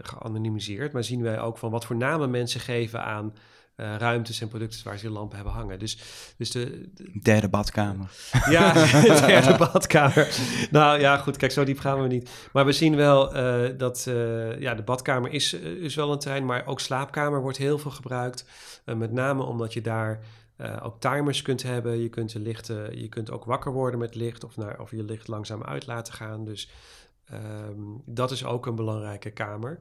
[0.01, 3.33] geanonimiseerd, maar zien wij ook van wat voor namen mensen geven aan
[3.77, 5.79] uh, ruimtes en producten waar ze lampen hebben hangen.
[5.79, 5.97] Dus,
[6.37, 8.09] dus de, Derde badkamer.
[8.49, 10.37] Ja, de derde badkamer.
[10.71, 12.29] Nou ja, goed, kijk, zo diep gaan we niet.
[12.53, 16.45] Maar we zien wel uh, dat uh, ja, de badkamer is, is wel een terrein,
[16.45, 18.45] maar ook slaapkamer wordt heel veel gebruikt.
[18.85, 20.19] met name omdat je daar
[20.81, 22.01] ook timers kunt hebben.
[22.01, 25.03] Je kunt, de lichten, je kunt ook wakker worden met licht of, naar, of je
[25.03, 26.45] licht langzaam uit laten gaan.
[26.45, 26.69] Dus
[27.33, 29.79] um, dat is ook een belangrijke kamer.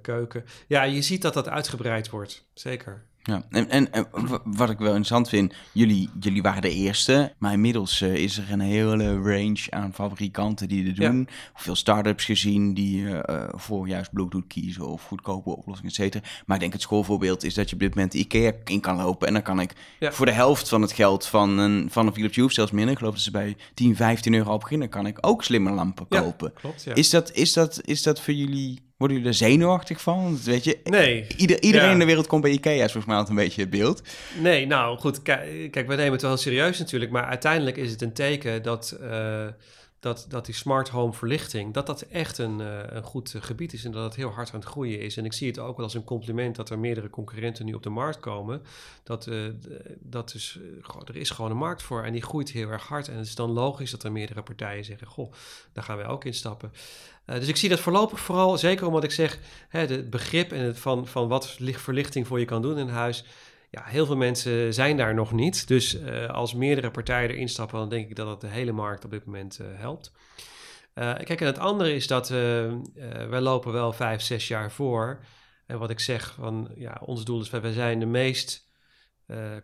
[0.00, 0.44] Keuken.
[0.66, 2.44] Ja, je ziet dat dat uitgebreid wordt.
[2.54, 3.04] Zeker.
[3.28, 4.06] Ja, en, en, en,
[4.44, 8.52] wat ik wel interessant vind, jullie, jullie waren de eerste, maar inmiddels uh, is er
[8.52, 11.18] een hele range aan fabrikanten die dit doen.
[11.18, 11.34] Ja.
[11.54, 16.24] Veel start-ups gezien die uh, voor juist Bluetooth kiezen of goedkope oplossingen, et cetera.
[16.46, 19.26] Maar ik denk het schoolvoorbeeld is dat je op dit moment IKEA in kan lopen
[19.26, 20.12] en dan kan ik ja.
[20.12, 22.98] voor de helft van het geld van een, van een Philips Hue, zelfs minder, ik
[22.98, 26.52] geloof dat ze bij 10, 15 euro op beginnen, kan ik ook slimme lampen kopen.
[26.54, 30.38] Klopt, is, dat, is, dat, is dat voor jullie worden jullie er zenuwachtig van?
[30.44, 31.26] weet je, nee.
[31.36, 33.70] Ieder, iedereen in de wereld komt bij Ikea, is volgens mij altijd een beetje het
[33.70, 34.02] beeld.
[34.40, 38.12] Nee, nou goed, kijk, we nemen het wel serieus natuurlijk, maar uiteindelijk is het een
[38.12, 39.46] teken dat, uh,
[40.00, 43.84] dat, dat die smart home verlichting, dat dat echt een, uh, een goed gebied is
[43.84, 45.16] en dat het heel hard aan het groeien is.
[45.16, 47.82] En ik zie het ook wel als een compliment dat er meerdere concurrenten nu op
[47.82, 48.62] de markt komen.
[49.02, 49.48] Dat, uh,
[50.00, 50.58] dat is,
[51.04, 53.08] er is gewoon een markt voor en die groeit heel erg hard.
[53.08, 55.32] En het is dan logisch dat er meerdere partijen zeggen, goh,
[55.72, 56.72] daar gaan wij ook in stappen.
[57.30, 59.38] Uh, dus ik zie dat voorlopig vooral, zeker omdat ik zeg,
[59.68, 63.24] hè, het begrip en het van, van wat verlichting voor je kan doen in huis.
[63.70, 65.68] Ja, heel veel mensen zijn daar nog niet.
[65.68, 69.04] Dus uh, als meerdere partijen erin stappen, dan denk ik dat het de hele markt
[69.04, 70.12] op dit moment uh, helpt.
[70.94, 72.28] kijk, en het andere is dat
[73.28, 75.24] wij lopen wel vijf, zes jaar voor.
[75.66, 78.68] En wat ik zeg, van ja, ons doel is, wij zijn de meest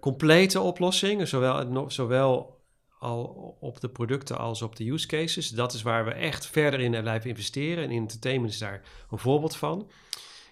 [0.01, 1.29] complete oplossing.
[1.29, 2.64] Zowel, zowel
[3.05, 5.49] al op de producten als op de use cases.
[5.49, 7.85] Dat is waar we echt verder in blijven investeren.
[7.85, 9.91] En entertainment is daar een voorbeeld van.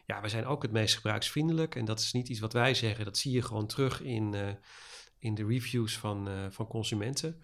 [0.07, 1.75] Ja, we zijn ook het meest gebruiksvriendelijk.
[1.75, 3.05] En dat is niet iets wat wij zeggen.
[3.05, 4.49] Dat zie je gewoon terug in, uh,
[5.19, 7.41] in de reviews van, uh, van consumenten.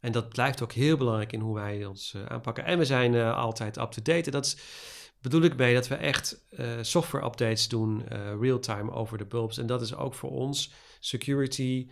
[0.00, 2.64] En dat blijft ook heel belangrijk in hoe wij ons uh, aanpakken.
[2.64, 4.24] En we zijn altijd up-to-date.
[4.24, 4.60] En dat
[5.20, 6.46] bedoel ik mee dat we echt
[6.80, 8.04] software updates doen,
[8.40, 9.58] real-time over de bulbs.
[9.58, 11.88] En dat is ook voor ons security,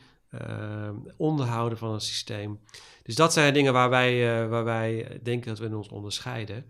[0.49, 2.61] uh, onderhouden van het systeem.
[3.03, 6.64] Dus dat zijn dingen waar wij, uh, waar wij denken dat we ons onderscheiden.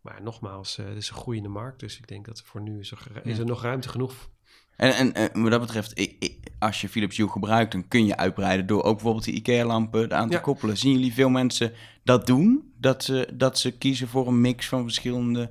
[0.00, 2.90] Maar nogmaals, uh, het is een groeiende markt, dus ik denk dat voor nu is
[2.90, 4.28] er, is er nog ruimte genoeg.
[4.76, 8.06] En, en, en wat dat betreft, ik, ik, als je Philips Hue gebruikt, dan kun
[8.06, 10.40] je uitbreiden door ook bijvoorbeeld die IKEA-lampen aan te ja.
[10.40, 10.76] koppelen.
[10.76, 11.72] Zien jullie veel mensen
[12.04, 12.72] dat doen?
[12.76, 15.50] Dat ze, dat ze kiezen voor een mix van verschillende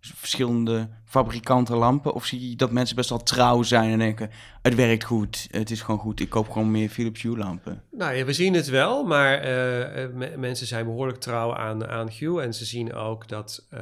[0.00, 2.14] verschillende fabrikanten lampen?
[2.14, 4.30] Of zie je dat mensen best wel trouw zijn en denken:
[4.62, 7.82] het werkt goed, het is gewoon goed, ik koop gewoon meer Philips Hue lampen?
[7.90, 12.42] Nou ja, we zien het wel, maar uh, mensen zijn behoorlijk trouw aan, aan Hue.
[12.42, 13.80] En ze zien ook dat, uh,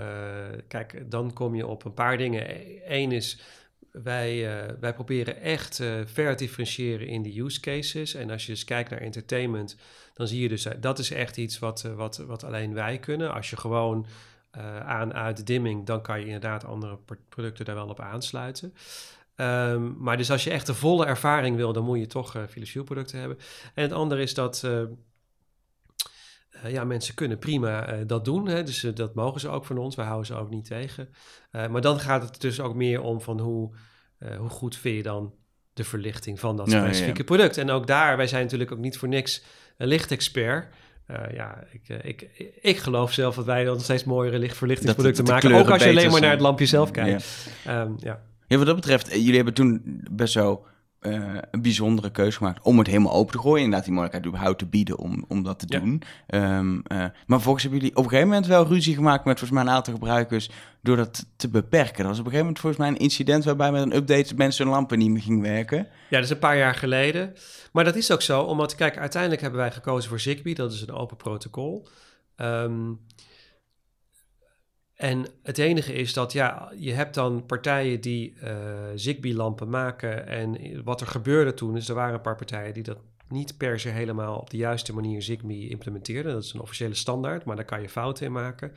[0.68, 2.46] kijk, dan kom je op een paar dingen.
[2.86, 3.40] Eén is.
[3.92, 8.14] Wij, wij proberen echt ver differentiëren in de use cases.
[8.14, 9.76] En als je dus kijkt naar entertainment,
[10.14, 13.34] dan zie je dus dat is echt iets wat, wat, wat alleen wij kunnen.
[13.34, 14.06] Als je gewoon
[14.84, 18.74] aan uit dimming, dan kan je inderdaad andere producten daar wel op aansluiten.
[19.40, 22.42] Um, maar dus als je echt de volle ervaring wil, dan moet je toch uh,
[22.48, 23.38] Philips Hue producten hebben.
[23.74, 24.82] En het andere is dat uh,
[26.72, 28.48] ja, mensen kunnen prima dat doen.
[28.48, 28.62] Hè?
[28.62, 29.96] Dus dat mogen ze ook van ons.
[29.96, 31.10] Wij houden ze ook niet tegen.
[31.50, 33.74] maar dan gaat het dus ook meer om van hoe,
[34.38, 35.34] hoe goed vind je dan
[35.72, 37.56] de verlichting van dat specifieke product.
[37.56, 39.42] En ook daar, wij zijn natuurlijk ook niet voor niks
[39.76, 40.74] een lichtexpert.
[41.10, 42.28] Uh, ja, ik, uh, ik,
[42.60, 45.54] ik geloof zelf dat wij dan steeds mooiere lichtverlichtingsproducten maken.
[45.54, 47.48] Ook als je alleen maar naar het lampje zelf kijkt.
[47.64, 47.80] Ja.
[47.80, 48.20] Um, ja.
[48.46, 50.66] ja, wat dat betreft, eh, jullie hebben toen best zo
[51.00, 53.64] uh, een bijzondere keuze gemaakt om het helemaal open te gooien.
[53.64, 55.78] Inderdaad, die mogelijkheid überhaupt te bieden om, om dat te ja.
[55.78, 56.02] doen.
[56.26, 59.60] Um, uh, maar volgens hebben jullie op een gegeven moment wel ruzie gemaakt met volgens
[59.60, 60.50] mij een aantal gebruikers
[60.82, 61.96] door dat te beperken.
[61.96, 64.64] Dat was op een gegeven moment volgens mij een incident waarbij met een update mensen
[64.64, 65.78] hun lampen niet meer gingen werken.
[65.78, 67.34] Ja, dat is een paar jaar geleden.
[67.72, 70.54] Maar dat is ook zo, omdat kijk, uiteindelijk hebben wij gekozen voor Zigbee.
[70.54, 71.88] Dat is een open protocol.
[72.36, 73.00] Um,
[74.98, 78.50] en het enige is dat ja, je hebt dan partijen die uh,
[78.94, 80.26] Zigbee-lampen maken.
[80.26, 83.80] En wat er gebeurde toen is, er waren een paar partijen die dat niet per
[83.80, 86.32] se helemaal op de juiste manier Zigbee implementeerden.
[86.32, 88.72] Dat is een officiële standaard, maar daar kan je fouten in maken.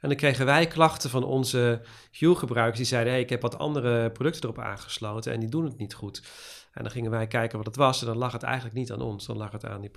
[0.00, 1.80] En dan kregen wij klachten van onze
[2.18, 5.78] Hue-gebruikers die zeiden: hey, ik heb wat andere producten erop aangesloten en die doen het
[5.78, 6.22] niet goed.
[6.72, 9.00] En dan gingen wij kijken wat het was en dan lag het eigenlijk niet aan
[9.00, 9.90] ons, dan lag het aan die...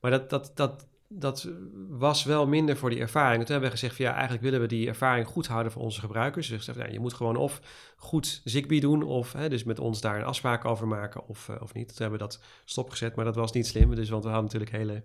[0.00, 1.48] Maar dat, dat, dat, dat
[1.88, 3.38] was wel minder voor die ervaring.
[3.42, 6.00] toen hebben we gezegd van ja, eigenlijk willen we die ervaring goed houden voor onze
[6.00, 6.48] gebruikers.
[6.48, 7.60] Dus ja, je moet gewoon of
[7.96, 11.56] goed Zigbee doen of hè, dus met ons daar een afspraak over maken of, uh,
[11.60, 11.88] of niet.
[11.88, 13.94] Toen hebben we dat stopgezet, maar dat was niet slim.
[13.94, 15.02] Dus want we hadden natuurlijk hele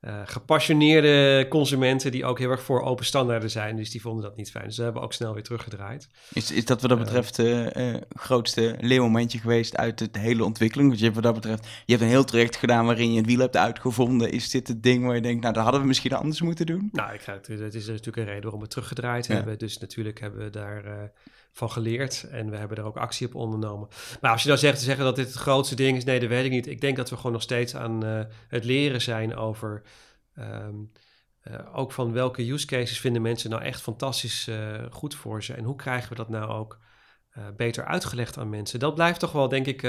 [0.00, 3.76] uh, gepassioneerde consumenten die ook heel erg voor open standaarden zijn.
[3.76, 4.64] Dus die vonden dat niet fijn.
[4.64, 6.08] Dus we hebben ook snel weer teruggedraaid.
[6.32, 10.88] Is, is dat wat dat betreft het uh, grootste leermomentje geweest uit de hele ontwikkeling?
[10.88, 13.26] Want je hebt wat dat betreft, je hebt een heel traject gedaan waarin je het
[13.26, 14.32] wiel hebt uitgevonden.
[14.32, 16.88] Is dit het ding waar je denkt, nou dat hadden we misschien anders moeten doen?
[16.92, 19.58] Nou, ik ga, het is natuurlijk een reden waarom we teruggedraaid hebben.
[19.58, 21.10] Dus natuurlijk hebben we daar
[21.52, 23.88] van geleerd en we hebben er ook actie op ondernomen.
[24.20, 26.28] Maar als je dan zegt te zeggen dat dit het grootste ding is, nee, dat
[26.28, 26.66] weet ik niet.
[26.66, 29.82] Ik denk dat we gewoon nog steeds aan uh, het leren zijn over
[30.38, 30.92] um,
[31.44, 35.54] uh, ook van welke use cases vinden mensen nou echt fantastisch uh, goed voor ze
[35.54, 36.78] en hoe krijgen we dat nou ook
[37.56, 38.78] beter uitgelegd aan mensen.
[38.78, 39.82] Dat blijft toch wel, denk ik,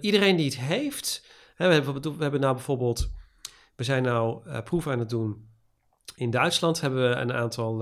[0.00, 1.26] iedereen die het heeft.
[1.54, 3.10] Hè, we, hebben, we hebben nou bijvoorbeeld,
[3.76, 5.48] we zijn nou proeven aan het doen.
[6.14, 7.80] In Duitsland hebben we een aantal,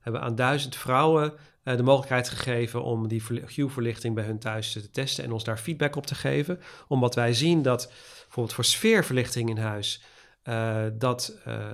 [0.00, 3.22] hebben aan duizend vrouwen uh, de mogelijkheid gegeven om die
[3.54, 6.60] Hue-verlichting bij hun thuis te testen en ons daar feedback op te geven.
[6.88, 7.92] Omdat wij zien dat
[8.22, 10.02] bijvoorbeeld voor sfeerverlichting in huis,
[10.44, 11.68] uh, dat uh,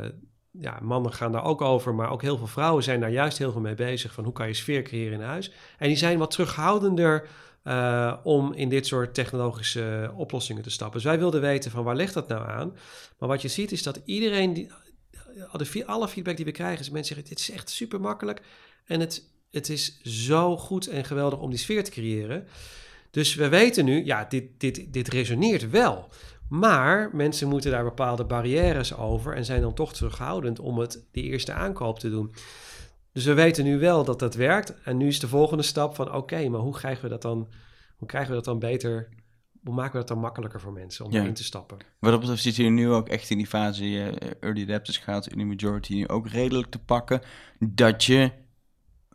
[0.51, 3.53] ja, mannen gaan daar ook over, maar ook heel veel vrouwen zijn daar juist heel
[3.53, 4.13] veel mee bezig.
[4.13, 5.53] Van hoe kan je sfeer creëren in huis?
[5.79, 7.29] En die zijn wat terughoudender
[8.23, 10.97] om in dit soort technologische oplossingen te stappen.
[10.97, 12.77] Dus wij wilden weten van waar ligt dat nou aan?
[13.19, 14.71] Maar wat je ziet is dat iedereen, die,
[15.87, 18.43] alle feedback die we krijgen, is mensen zeggen: dit is echt super makkelijk.
[18.85, 22.47] En het het is zo goed en geweldig om die sfeer te creëren.
[23.11, 26.09] Dus we weten nu, ja, dit, dit, dit resoneert wel.
[26.49, 31.25] Maar mensen moeten daar bepaalde barrières over en zijn dan toch terughoudend om het die
[31.25, 32.35] eerste aankoop te doen.
[33.13, 34.83] Dus we weten nu wel dat dat werkt.
[34.83, 37.49] En nu is de volgende stap van oké, maar hoe krijgen we dat dan?
[37.97, 39.09] Hoe krijgen we dat dan beter?
[39.65, 41.21] Hoe maken we dat dan makkelijker voor mensen om ja.
[41.21, 41.79] erin te stappen?
[41.99, 44.07] Wat dat betreft zit je nu ook echt in die fase, uh,
[44.41, 47.21] early adapters gaat in de majority ook redelijk te pakken.
[47.59, 48.31] Dat je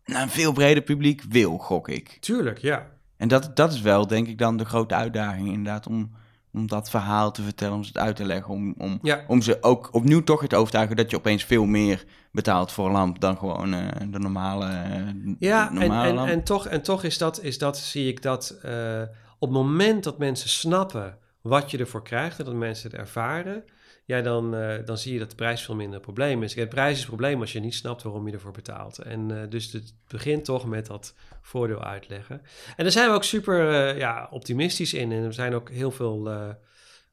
[0.05, 2.17] naar een veel breder publiek wil, gok ik.
[2.19, 2.89] Tuurlijk, ja.
[3.17, 6.11] En dat, dat is wel, denk ik, dan de grote uitdaging inderdaad, om,
[6.53, 9.57] om dat verhaal te vertellen, om ze het uit te leggen, om, om, om ze
[9.61, 13.37] ook opnieuw toch te overtuigen dat je opeens veel meer betaalt voor een lamp dan
[13.37, 16.27] gewoon uh, de normale, uh, ja, normale en, lamp.
[16.27, 19.01] En, en, toch, en toch is dat, is dat zie ik dat uh,
[19.39, 23.63] op het moment dat mensen snappen wat je ervoor krijgt en dat mensen het ervaren,
[24.12, 26.54] ja, dan, uh, dan zie je dat de prijs veel minder een probleem is.
[26.54, 28.97] De prijs is het probleem als je niet snapt waarom je ervoor betaalt.
[28.97, 32.41] En uh, dus het begint toch met dat voordeel uitleggen.
[32.76, 35.12] En daar zijn we ook super uh, ja, optimistisch in.
[35.12, 36.30] En er zijn ook heel veel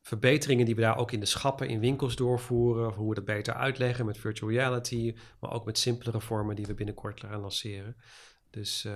[0.02, 2.92] verbeteringen die we daar ook in de schappen in winkels doorvoeren.
[2.92, 6.74] Hoe we dat beter uitleggen met virtual reality, maar ook met simpelere vormen die we
[6.74, 7.96] binnenkort gaan lanceren.
[8.50, 8.92] Dus uh,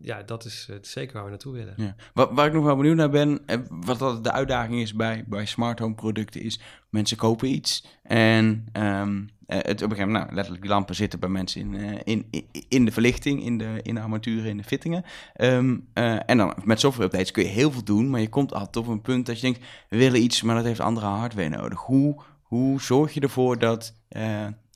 [0.00, 1.74] ja, dat is uh, zeker waar we naartoe willen.
[1.76, 1.94] Ja.
[2.14, 5.24] Wat, waar ik nog wel benieuwd naar ben, eh, wat dat de uitdaging is bij,
[5.26, 10.24] bij smart home producten, is mensen kopen iets en um, het, op een gegeven moment,
[10.24, 13.94] nou, letterlijk die lampen zitten bij mensen in, in, in de verlichting, in de, in
[13.94, 15.04] de armaturen, in de fittingen.
[15.36, 18.76] Um, en dan met software updates kun je heel veel doen, maar je komt altijd
[18.76, 21.80] op een punt dat je denkt, we willen iets, maar dat heeft andere hardware nodig.
[21.80, 23.94] Hoe, hoe zorg je ervoor dat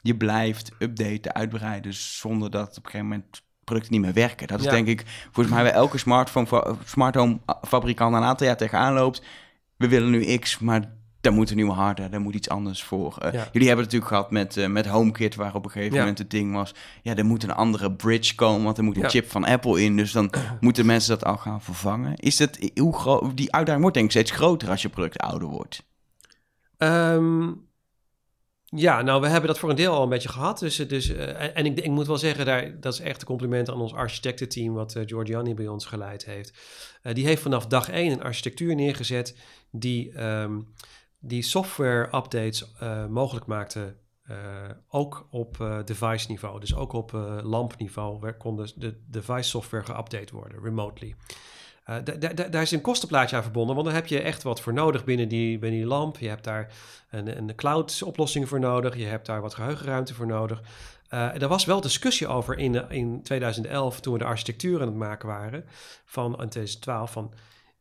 [0.02, 4.46] je blijft updaten, uitbreiden, zonder dat op een gegeven moment producten niet meer werken.
[4.46, 8.56] Dat is denk ik volgens mij bij elke smartphone, smart home fabrikant een aantal jaar
[8.56, 9.22] tegenaan loopt.
[9.76, 13.16] We willen nu X, maar daar moet een nieuwe hardware, daar moet iets anders voor.
[13.22, 16.18] Uh, Jullie hebben het natuurlijk gehad met, uh, met HomeKit, waar op een gegeven moment
[16.18, 16.74] het ding was...
[17.02, 19.96] ja, er moet een andere bridge komen, want er moet een chip van Apple in.
[19.96, 22.16] Dus dan moeten mensen dat al gaan vervangen.
[22.16, 25.86] Is het, hoe die uitdaging wordt denk ik steeds groter als je product ouder wordt.
[26.78, 27.67] Um,
[28.76, 30.58] ja, nou, we hebben dat voor een deel al een beetje gehad.
[30.58, 33.70] Dus, dus, uh, en ik, ik, moet wel zeggen, daar, dat is echt een compliment
[33.70, 36.58] aan ons architectenteam, wat uh, Giorgiani bij ons geleid heeft.
[37.12, 39.36] Die heeft vanaf dag één een architectuur neergezet
[39.70, 40.74] die, um,
[41.18, 42.72] die software-updates
[43.08, 43.96] mogelijk maakte.
[44.88, 50.32] ook op device niveau, dus ook op lampniveau, waar kon de, de device software geüpdate
[50.32, 51.14] worden, remotely.
[51.90, 51.96] Uh,
[52.50, 55.28] daar is een kostenplaatje aan verbonden, want dan heb je echt wat voor nodig binnen
[55.28, 56.18] die, binnen die lamp.
[56.18, 56.72] Je hebt daar
[57.10, 60.60] een, een cloud-oplossing voor nodig, je hebt daar wat geheugenruimte voor nodig.
[61.14, 64.96] Uh, er was wel discussie over in, in 2011, toen we de architectuur aan het
[64.96, 65.64] maken waren,
[66.04, 67.32] van in 2012, van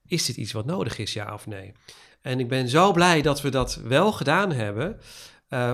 [0.08, 1.74] is dit iets wat nodig is, ja of nee?
[2.22, 5.00] En ik ben zo blij dat we dat wel gedaan hebben.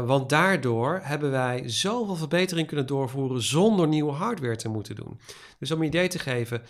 [0.05, 5.19] Want daardoor hebben wij zoveel verbetering kunnen doorvoeren zonder nieuwe hardware te moeten doen.
[5.59, 6.61] Dus om een idee te geven,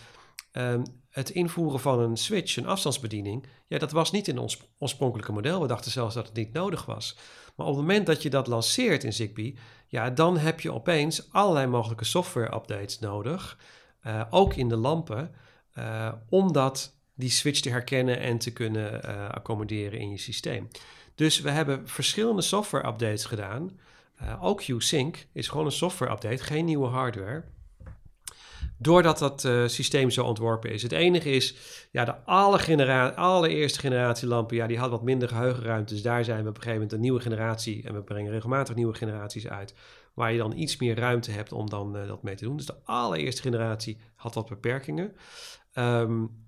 [0.53, 5.31] um, het invoeren van een switch, een afstandsbediening, ja, dat was niet in ons oorspronkelijke
[5.31, 5.61] model.
[5.61, 7.17] We dachten zelfs dat het niet nodig was.
[7.55, 11.31] Maar op het moment dat je dat lanceert in Zigbee, ja, dan heb je opeens
[11.31, 13.57] allerlei mogelijke software-updates nodig,
[14.05, 15.35] uh, ook in de lampen,
[15.77, 20.67] uh, om dat, die switch te herkennen en te kunnen uh, accommoderen in je systeem.
[21.15, 23.79] Dus we hebben verschillende software-updates gedaan.
[24.41, 27.43] ook Q-Sync is gewoon een software-update, geen nieuwe hardware.
[28.77, 30.83] Doordat dat uh, systeem zo ontworpen is.
[30.83, 31.55] Het enige is,
[31.91, 35.93] ja, de alle genera allereerste generatie lampen, ja, die had wat minder geheugenruimte.
[35.93, 37.83] Dus daar zijn we op een gegeven moment een nieuwe generatie.
[37.83, 39.73] En we brengen regelmatig nieuwe generaties uit.
[40.13, 42.57] Waar je dan iets meer ruimte hebt om dan uh, dat mee te doen.
[42.57, 45.15] Dus de allereerste generatie had wat beperkingen.
[45.75, 46.41] Um,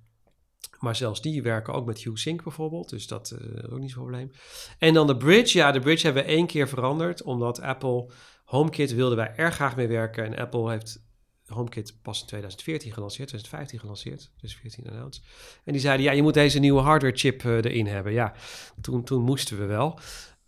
[0.79, 2.89] maar zelfs die werken ook met Hue-Sync bijvoorbeeld.
[2.89, 4.31] Dus dat uh, is ook niet zo'n probleem.
[4.79, 5.57] En dan de Bridge.
[5.57, 7.23] Ja, de Bridge hebben we één keer veranderd.
[7.23, 8.09] Omdat Apple
[8.45, 10.25] HomeKit wilden wij erg graag mee werken.
[10.25, 11.04] En Apple heeft
[11.47, 15.23] HomeKit pas in 2014 gelanceerd, 2015 gelanceerd, 2014 announced.
[15.63, 18.13] En die zeiden, ja, je moet deze nieuwe hardware chip uh, erin hebben.
[18.13, 18.33] Ja,
[18.81, 19.99] toen, toen moesten we wel.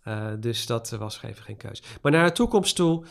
[0.08, 1.84] Uh, dus dat was even geen keus.
[2.02, 3.06] Maar naar de toekomst toe,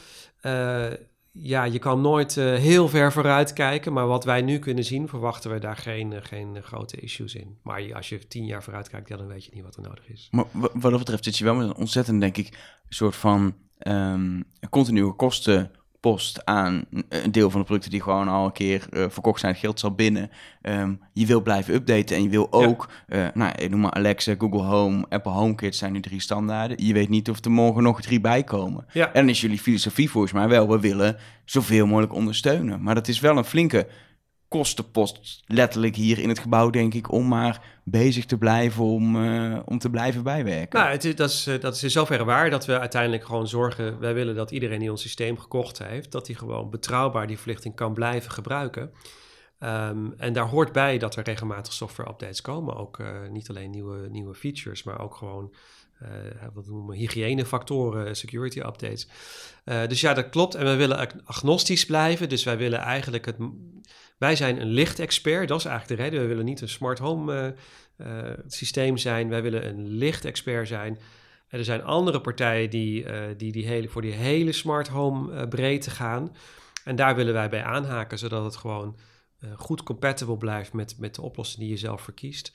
[1.33, 3.93] ja, je kan nooit heel ver vooruit kijken.
[3.93, 7.59] Maar wat wij nu kunnen zien, verwachten we daar geen, geen grote issues in.
[7.63, 10.29] Maar als je tien jaar vooruit kijkt, dan weet je niet wat er nodig is.
[10.31, 13.55] Maar wat dat betreft zit je wel met een ontzettend, denk ik, soort van
[13.87, 15.71] um, continue kosten
[16.07, 19.55] post aan een deel van de producten die gewoon al een keer uh, verkocht zijn,
[19.55, 20.31] geld zal binnen.
[20.63, 23.25] Um, je wil blijven updaten en je wil ook, ja.
[23.25, 26.87] uh, nou, noem maar Alexa, Google Home, Apple HomeKit zijn nu drie standaarden.
[26.87, 28.87] Je weet niet of er morgen nog drie bij komen.
[28.93, 29.07] Ja.
[29.07, 32.83] En dan is jullie filosofie volgens mij wel, we willen zoveel mogelijk ondersteunen.
[32.83, 33.87] Maar dat is wel een flinke
[34.57, 39.59] kostenpost letterlijk hier in het gebouw, denk ik, om maar bezig te blijven, om, uh,
[39.65, 40.79] om te blijven bijwerken.
[40.79, 43.49] Nou, het is, dat, is, eh, dat is in zoverre waar dat we uiteindelijk gewoon
[43.49, 47.39] zorgen, wij willen dat iedereen die ons systeem gekocht heeft, dat hij gewoon betrouwbaar die
[47.39, 48.91] verlichting kan blijven gebruiken.
[49.61, 52.77] Um, en daar hoort bij dat er regelmatig software updates komen.
[52.77, 55.55] Ook uh, niet alleen nieuwe, nieuwe features, maar ook gewoon
[56.55, 59.09] wat noemen we hygiënefactoren, security updates.
[59.65, 60.55] Dus ja, dat klopt.
[60.55, 62.29] En we willen agnostisch blijven.
[62.29, 63.37] Dus wij willen eigenlijk het
[64.19, 66.21] wij zijn een lichtexpert, dat is eigenlijk de reden.
[66.21, 67.55] We willen niet een smart home
[67.97, 70.99] uh, systeem zijn, wij willen een lichtexpert zijn.
[71.49, 76.37] er zijn andere partijen die, uh, die, die voor die hele smart home breedte gaan.
[76.85, 78.97] En daar willen wij bij aanhaken, zodat het gewoon
[79.57, 82.53] goed compatible blijft met, met de oplossing die je zelf verkiest.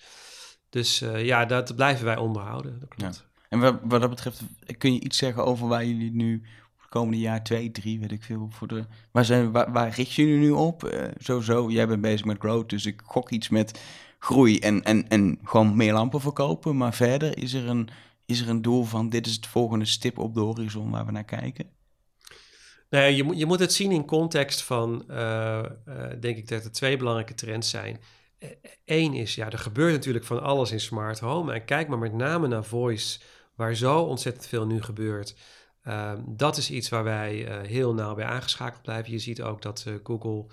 [0.69, 2.79] Dus ja, dat blijven wij onderhouden.
[2.79, 3.29] Dat klopt.
[3.49, 4.41] En wat, wat dat betreft,
[4.77, 6.43] kun je iets zeggen over waar jullie nu
[6.91, 8.47] komende jaar twee, drie, weet ik veel.
[8.49, 10.83] Voor de, waar, zijn, waar, richt je nu op?
[10.83, 13.81] Uh, sowieso, jij bent bezig met growth, dus ik gok iets met
[14.19, 16.77] groei en, en, en gewoon meer lampen verkopen.
[16.77, 17.89] Maar verder, is er, een,
[18.25, 21.11] is er een doel van dit is het volgende stip op de horizon waar we
[21.11, 21.69] naar kijken?
[22.89, 26.71] Nee, je, je moet het zien in context van, uh, uh, denk ik dat er
[26.71, 27.99] twee belangrijke trends zijn.
[28.85, 31.53] Eén is, ja, er gebeurt natuurlijk van alles in smart home.
[31.53, 33.19] En kijk maar met name naar voice,
[33.55, 35.35] waar zo ontzettend veel nu gebeurt.
[35.83, 39.11] Ehm, dat is iets waar wij uh, heel nauw bij aangeschakeld blijven.
[39.11, 40.45] Je ziet ook dat uh, Google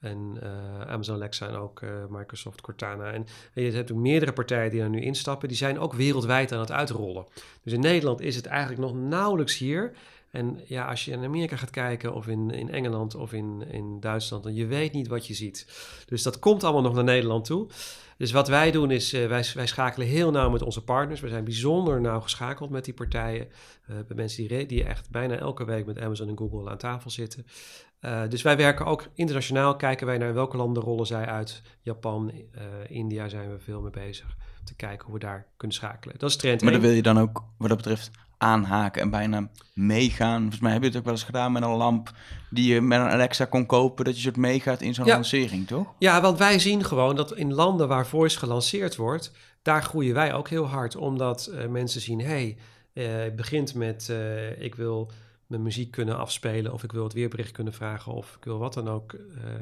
[0.00, 3.12] en uh, Amazon Alexa en ook Microsoft Cortana.
[3.12, 5.48] En, en, je hebt ook meerdere partijen die er nu instappen.
[5.48, 7.26] Die zijn ook wereldwijd aan het uitrollen.
[7.62, 9.92] Dus in Nederland is het eigenlijk nog nauwelijks hier.
[10.30, 14.00] En ja, als je in Amerika gaat kijken of in, in Engeland of in, in
[14.00, 15.66] Duitsland, dan je weet niet wat je ziet.
[16.06, 17.66] Dus dat komt allemaal nog naar Nederland toe.
[18.16, 21.20] Dus wat wij doen is, uh, wij, wij schakelen heel nauw met onze partners.
[21.20, 23.48] We zijn bijzonder nauw geschakeld met die partijen.
[23.90, 27.10] Uh, bij mensen die, die echt bijna elke week met Amazon en Google aan tafel
[27.10, 27.46] zitten.
[28.00, 31.62] Uh, dus wij werken ook internationaal, kijken wij naar welke landen rollen zij uit.
[31.82, 32.32] Japan,
[32.88, 34.36] India zijn we veel mee bezig.
[34.64, 36.18] Te kijken hoe we daar kunnen schakelen.
[36.18, 39.48] Dat is trend Maar dan wil je dan ook, wat dat betreft, aanhaken en bijna
[39.74, 40.40] meegaan.
[40.40, 42.12] Volgens mij heb je het ook wel eens gedaan met een lamp
[42.50, 45.94] die je met een Alexa kon kopen, dat je soort meegaat in zo'n lancering, toch?
[45.98, 49.32] Ja, want wij zien gewoon dat in landen waar voice gelanceerd wordt,
[49.62, 52.56] daar groeien wij ook heel hard, omdat uh, mensen zien, hey,
[52.92, 54.12] het begint met
[54.58, 55.10] ik wil
[55.46, 58.74] mijn muziek kunnen afspelen of ik wil het weerbericht kunnen vragen of ik wil wat
[58.74, 59.14] dan ook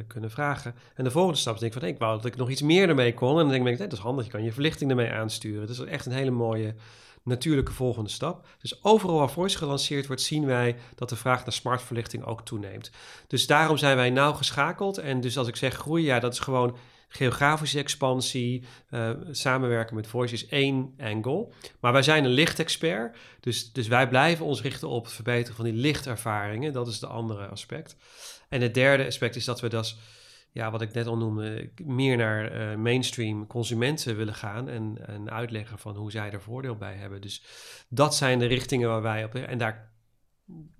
[0.06, 0.74] kunnen vragen.
[0.94, 2.88] En de volgende stap is denk ik van, ik wou dat ik nog iets meer
[2.88, 3.30] ermee kon.
[3.30, 5.66] En dan denk ik, hey, dat is handig, je kan je verlichting ermee aansturen.
[5.66, 6.74] Dus dat is echt een hele mooie
[7.22, 8.46] natuurlijke volgende stap.
[8.58, 12.90] Dus overal waar voice gelanceerd wordt, zien wij dat de vraag naar smartverlichting ook toeneemt.
[13.26, 14.98] Dus daarom zijn wij nauw geschakeld.
[14.98, 16.76] En dus als ik zeg groei, ja, dat is gewoon
[17.16, 21.48] geografische expansie, uh, samenwerken met Voice is één angle.
[21.80, 25.64] Maar wij zijn een lichtexpert, dus, dus wij blijven ons richten op het verbeteren van
[25.64, 26.72] die lichtervaringen.
[26.72, 27.96] Dat is de andere aspect.
[28.48, 29.96] En het derde aspect is dat we dat
[30.52, 35.30] ja, wat ik net al noemde, meer naar uh, mainstream consumenten willen gaan en, en
[35.30, 37.20] uitleggen van hoe zij er voordeel bij hebben.
[37.20, 37.44] Dus
[37.88, 39.34] dat zijn de richtingen waar wij op.
[39.34, 39.92] En daar,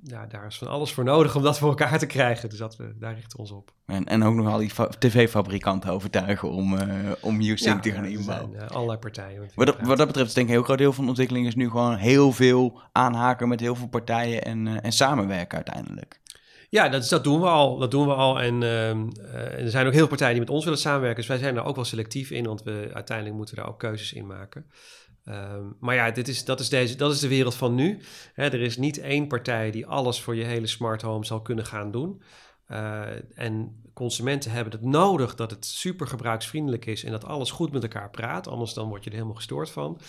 [0.03, 2.49] ja, daar is van alles voor nodig om dat voor elkaar te krijgen.
[2.49, 3.73] Dus dat we, daar richten we ons op.
[3.87, 8.53] En, en ook nog al die tv-fabrikanten overtuigen om, uh, om ja, te gaan inbouwen.
[8.53, 9.51] Zijn, uh, allerlei partijen.
[9.55, 11.47] Wat dat, wat dat betreft is denk ik een heel groot deel van de ontwikkeling
[11.47, 16.21] is nu gewoon heel veel aanhaken met heel veel partijen en, uh, en samenwerken uiteindelijk.
[16.71, 17.79] Ja, dat, dat doen we al.
[17.79, 18.41] Dat doen we al.
[18.41, 18.91] En uh,
[19.63, 21.17] er zijn ook heel veel partijen die met ons willen samenwerken.
[21.17, 24.13] Dus wij zijn daar ook wel selectief in, want we uiteindelijk moeten daar ook keuzes
[24.13, 24.67] in maken.
[25.29, 28.01] Uh, maar ja, dit is, dat, is deze, dat is de wereld van nu.
[28.35, 31.67] Hè, er is niet één partij die alles voor je hele smart home zal kunnen
[31.67, 32.23] gaan doen.
[32.69, 33.03] Uh,
[33.35, 37.83] en consumenten hebben het nodig dat het super gebruiksvriendelijk is en dat alles goed met
[37.83, 38.49] elkaar praat.
[38.49, 40.01] Anders dan word je er helemaal gestoord van.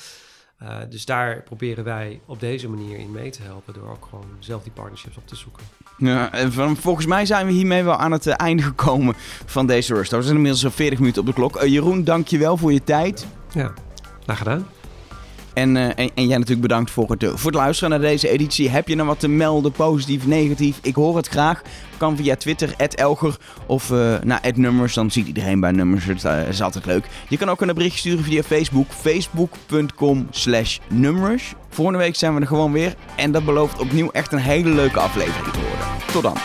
[0.63, 4.25] Uh, dus daar proberen wij op deze manier in mee te helpen door ook gewoon
[4.39, 5.63] zelf die partnerships op te zoeken.
[5.97, 10.09] Ja, en volgens mij zijn we hiermee wel aan het einde gekomen van deze Rush.
[10.09, 11.63] We zijn inmiddels al 40 minuten op de klok.
[11.63, 13.27] Uh, Jeroen, dank je wel voor je tijd.
[13.53, 13.73] Ja,
[14.23, 14.67] graag gedaan.
[15.55, 18.69] En, uh, en, en, jij natuurlijk bedankt voor het, voor het luisteren naar deze editie.
[18.69, 20.79] Heb je nou wat te melden, positief, negatief?
[20.81, 21.61] Ik hoor het graag.
[21.97, 24.93] Kan via Twitter, Elger of uh, naar Nummers.
[24.93, 26.05] Dan ziet iedereen bij Nummers.
[26.25, 27.07] Uh, is altijd leuk.
[27.29, 28.91] Je kan ook een berichtje sturen via Facebook.
[28.91, 31.53] Facebook.com slash Nummers.
[31.69, 32.95] Volgende week zijn we er gewoon weer.
[33.15, 35.87] En dat belooft opnieuw echt een hele leuke aflevering te worden.
[36.11, 36.37] Tot dan.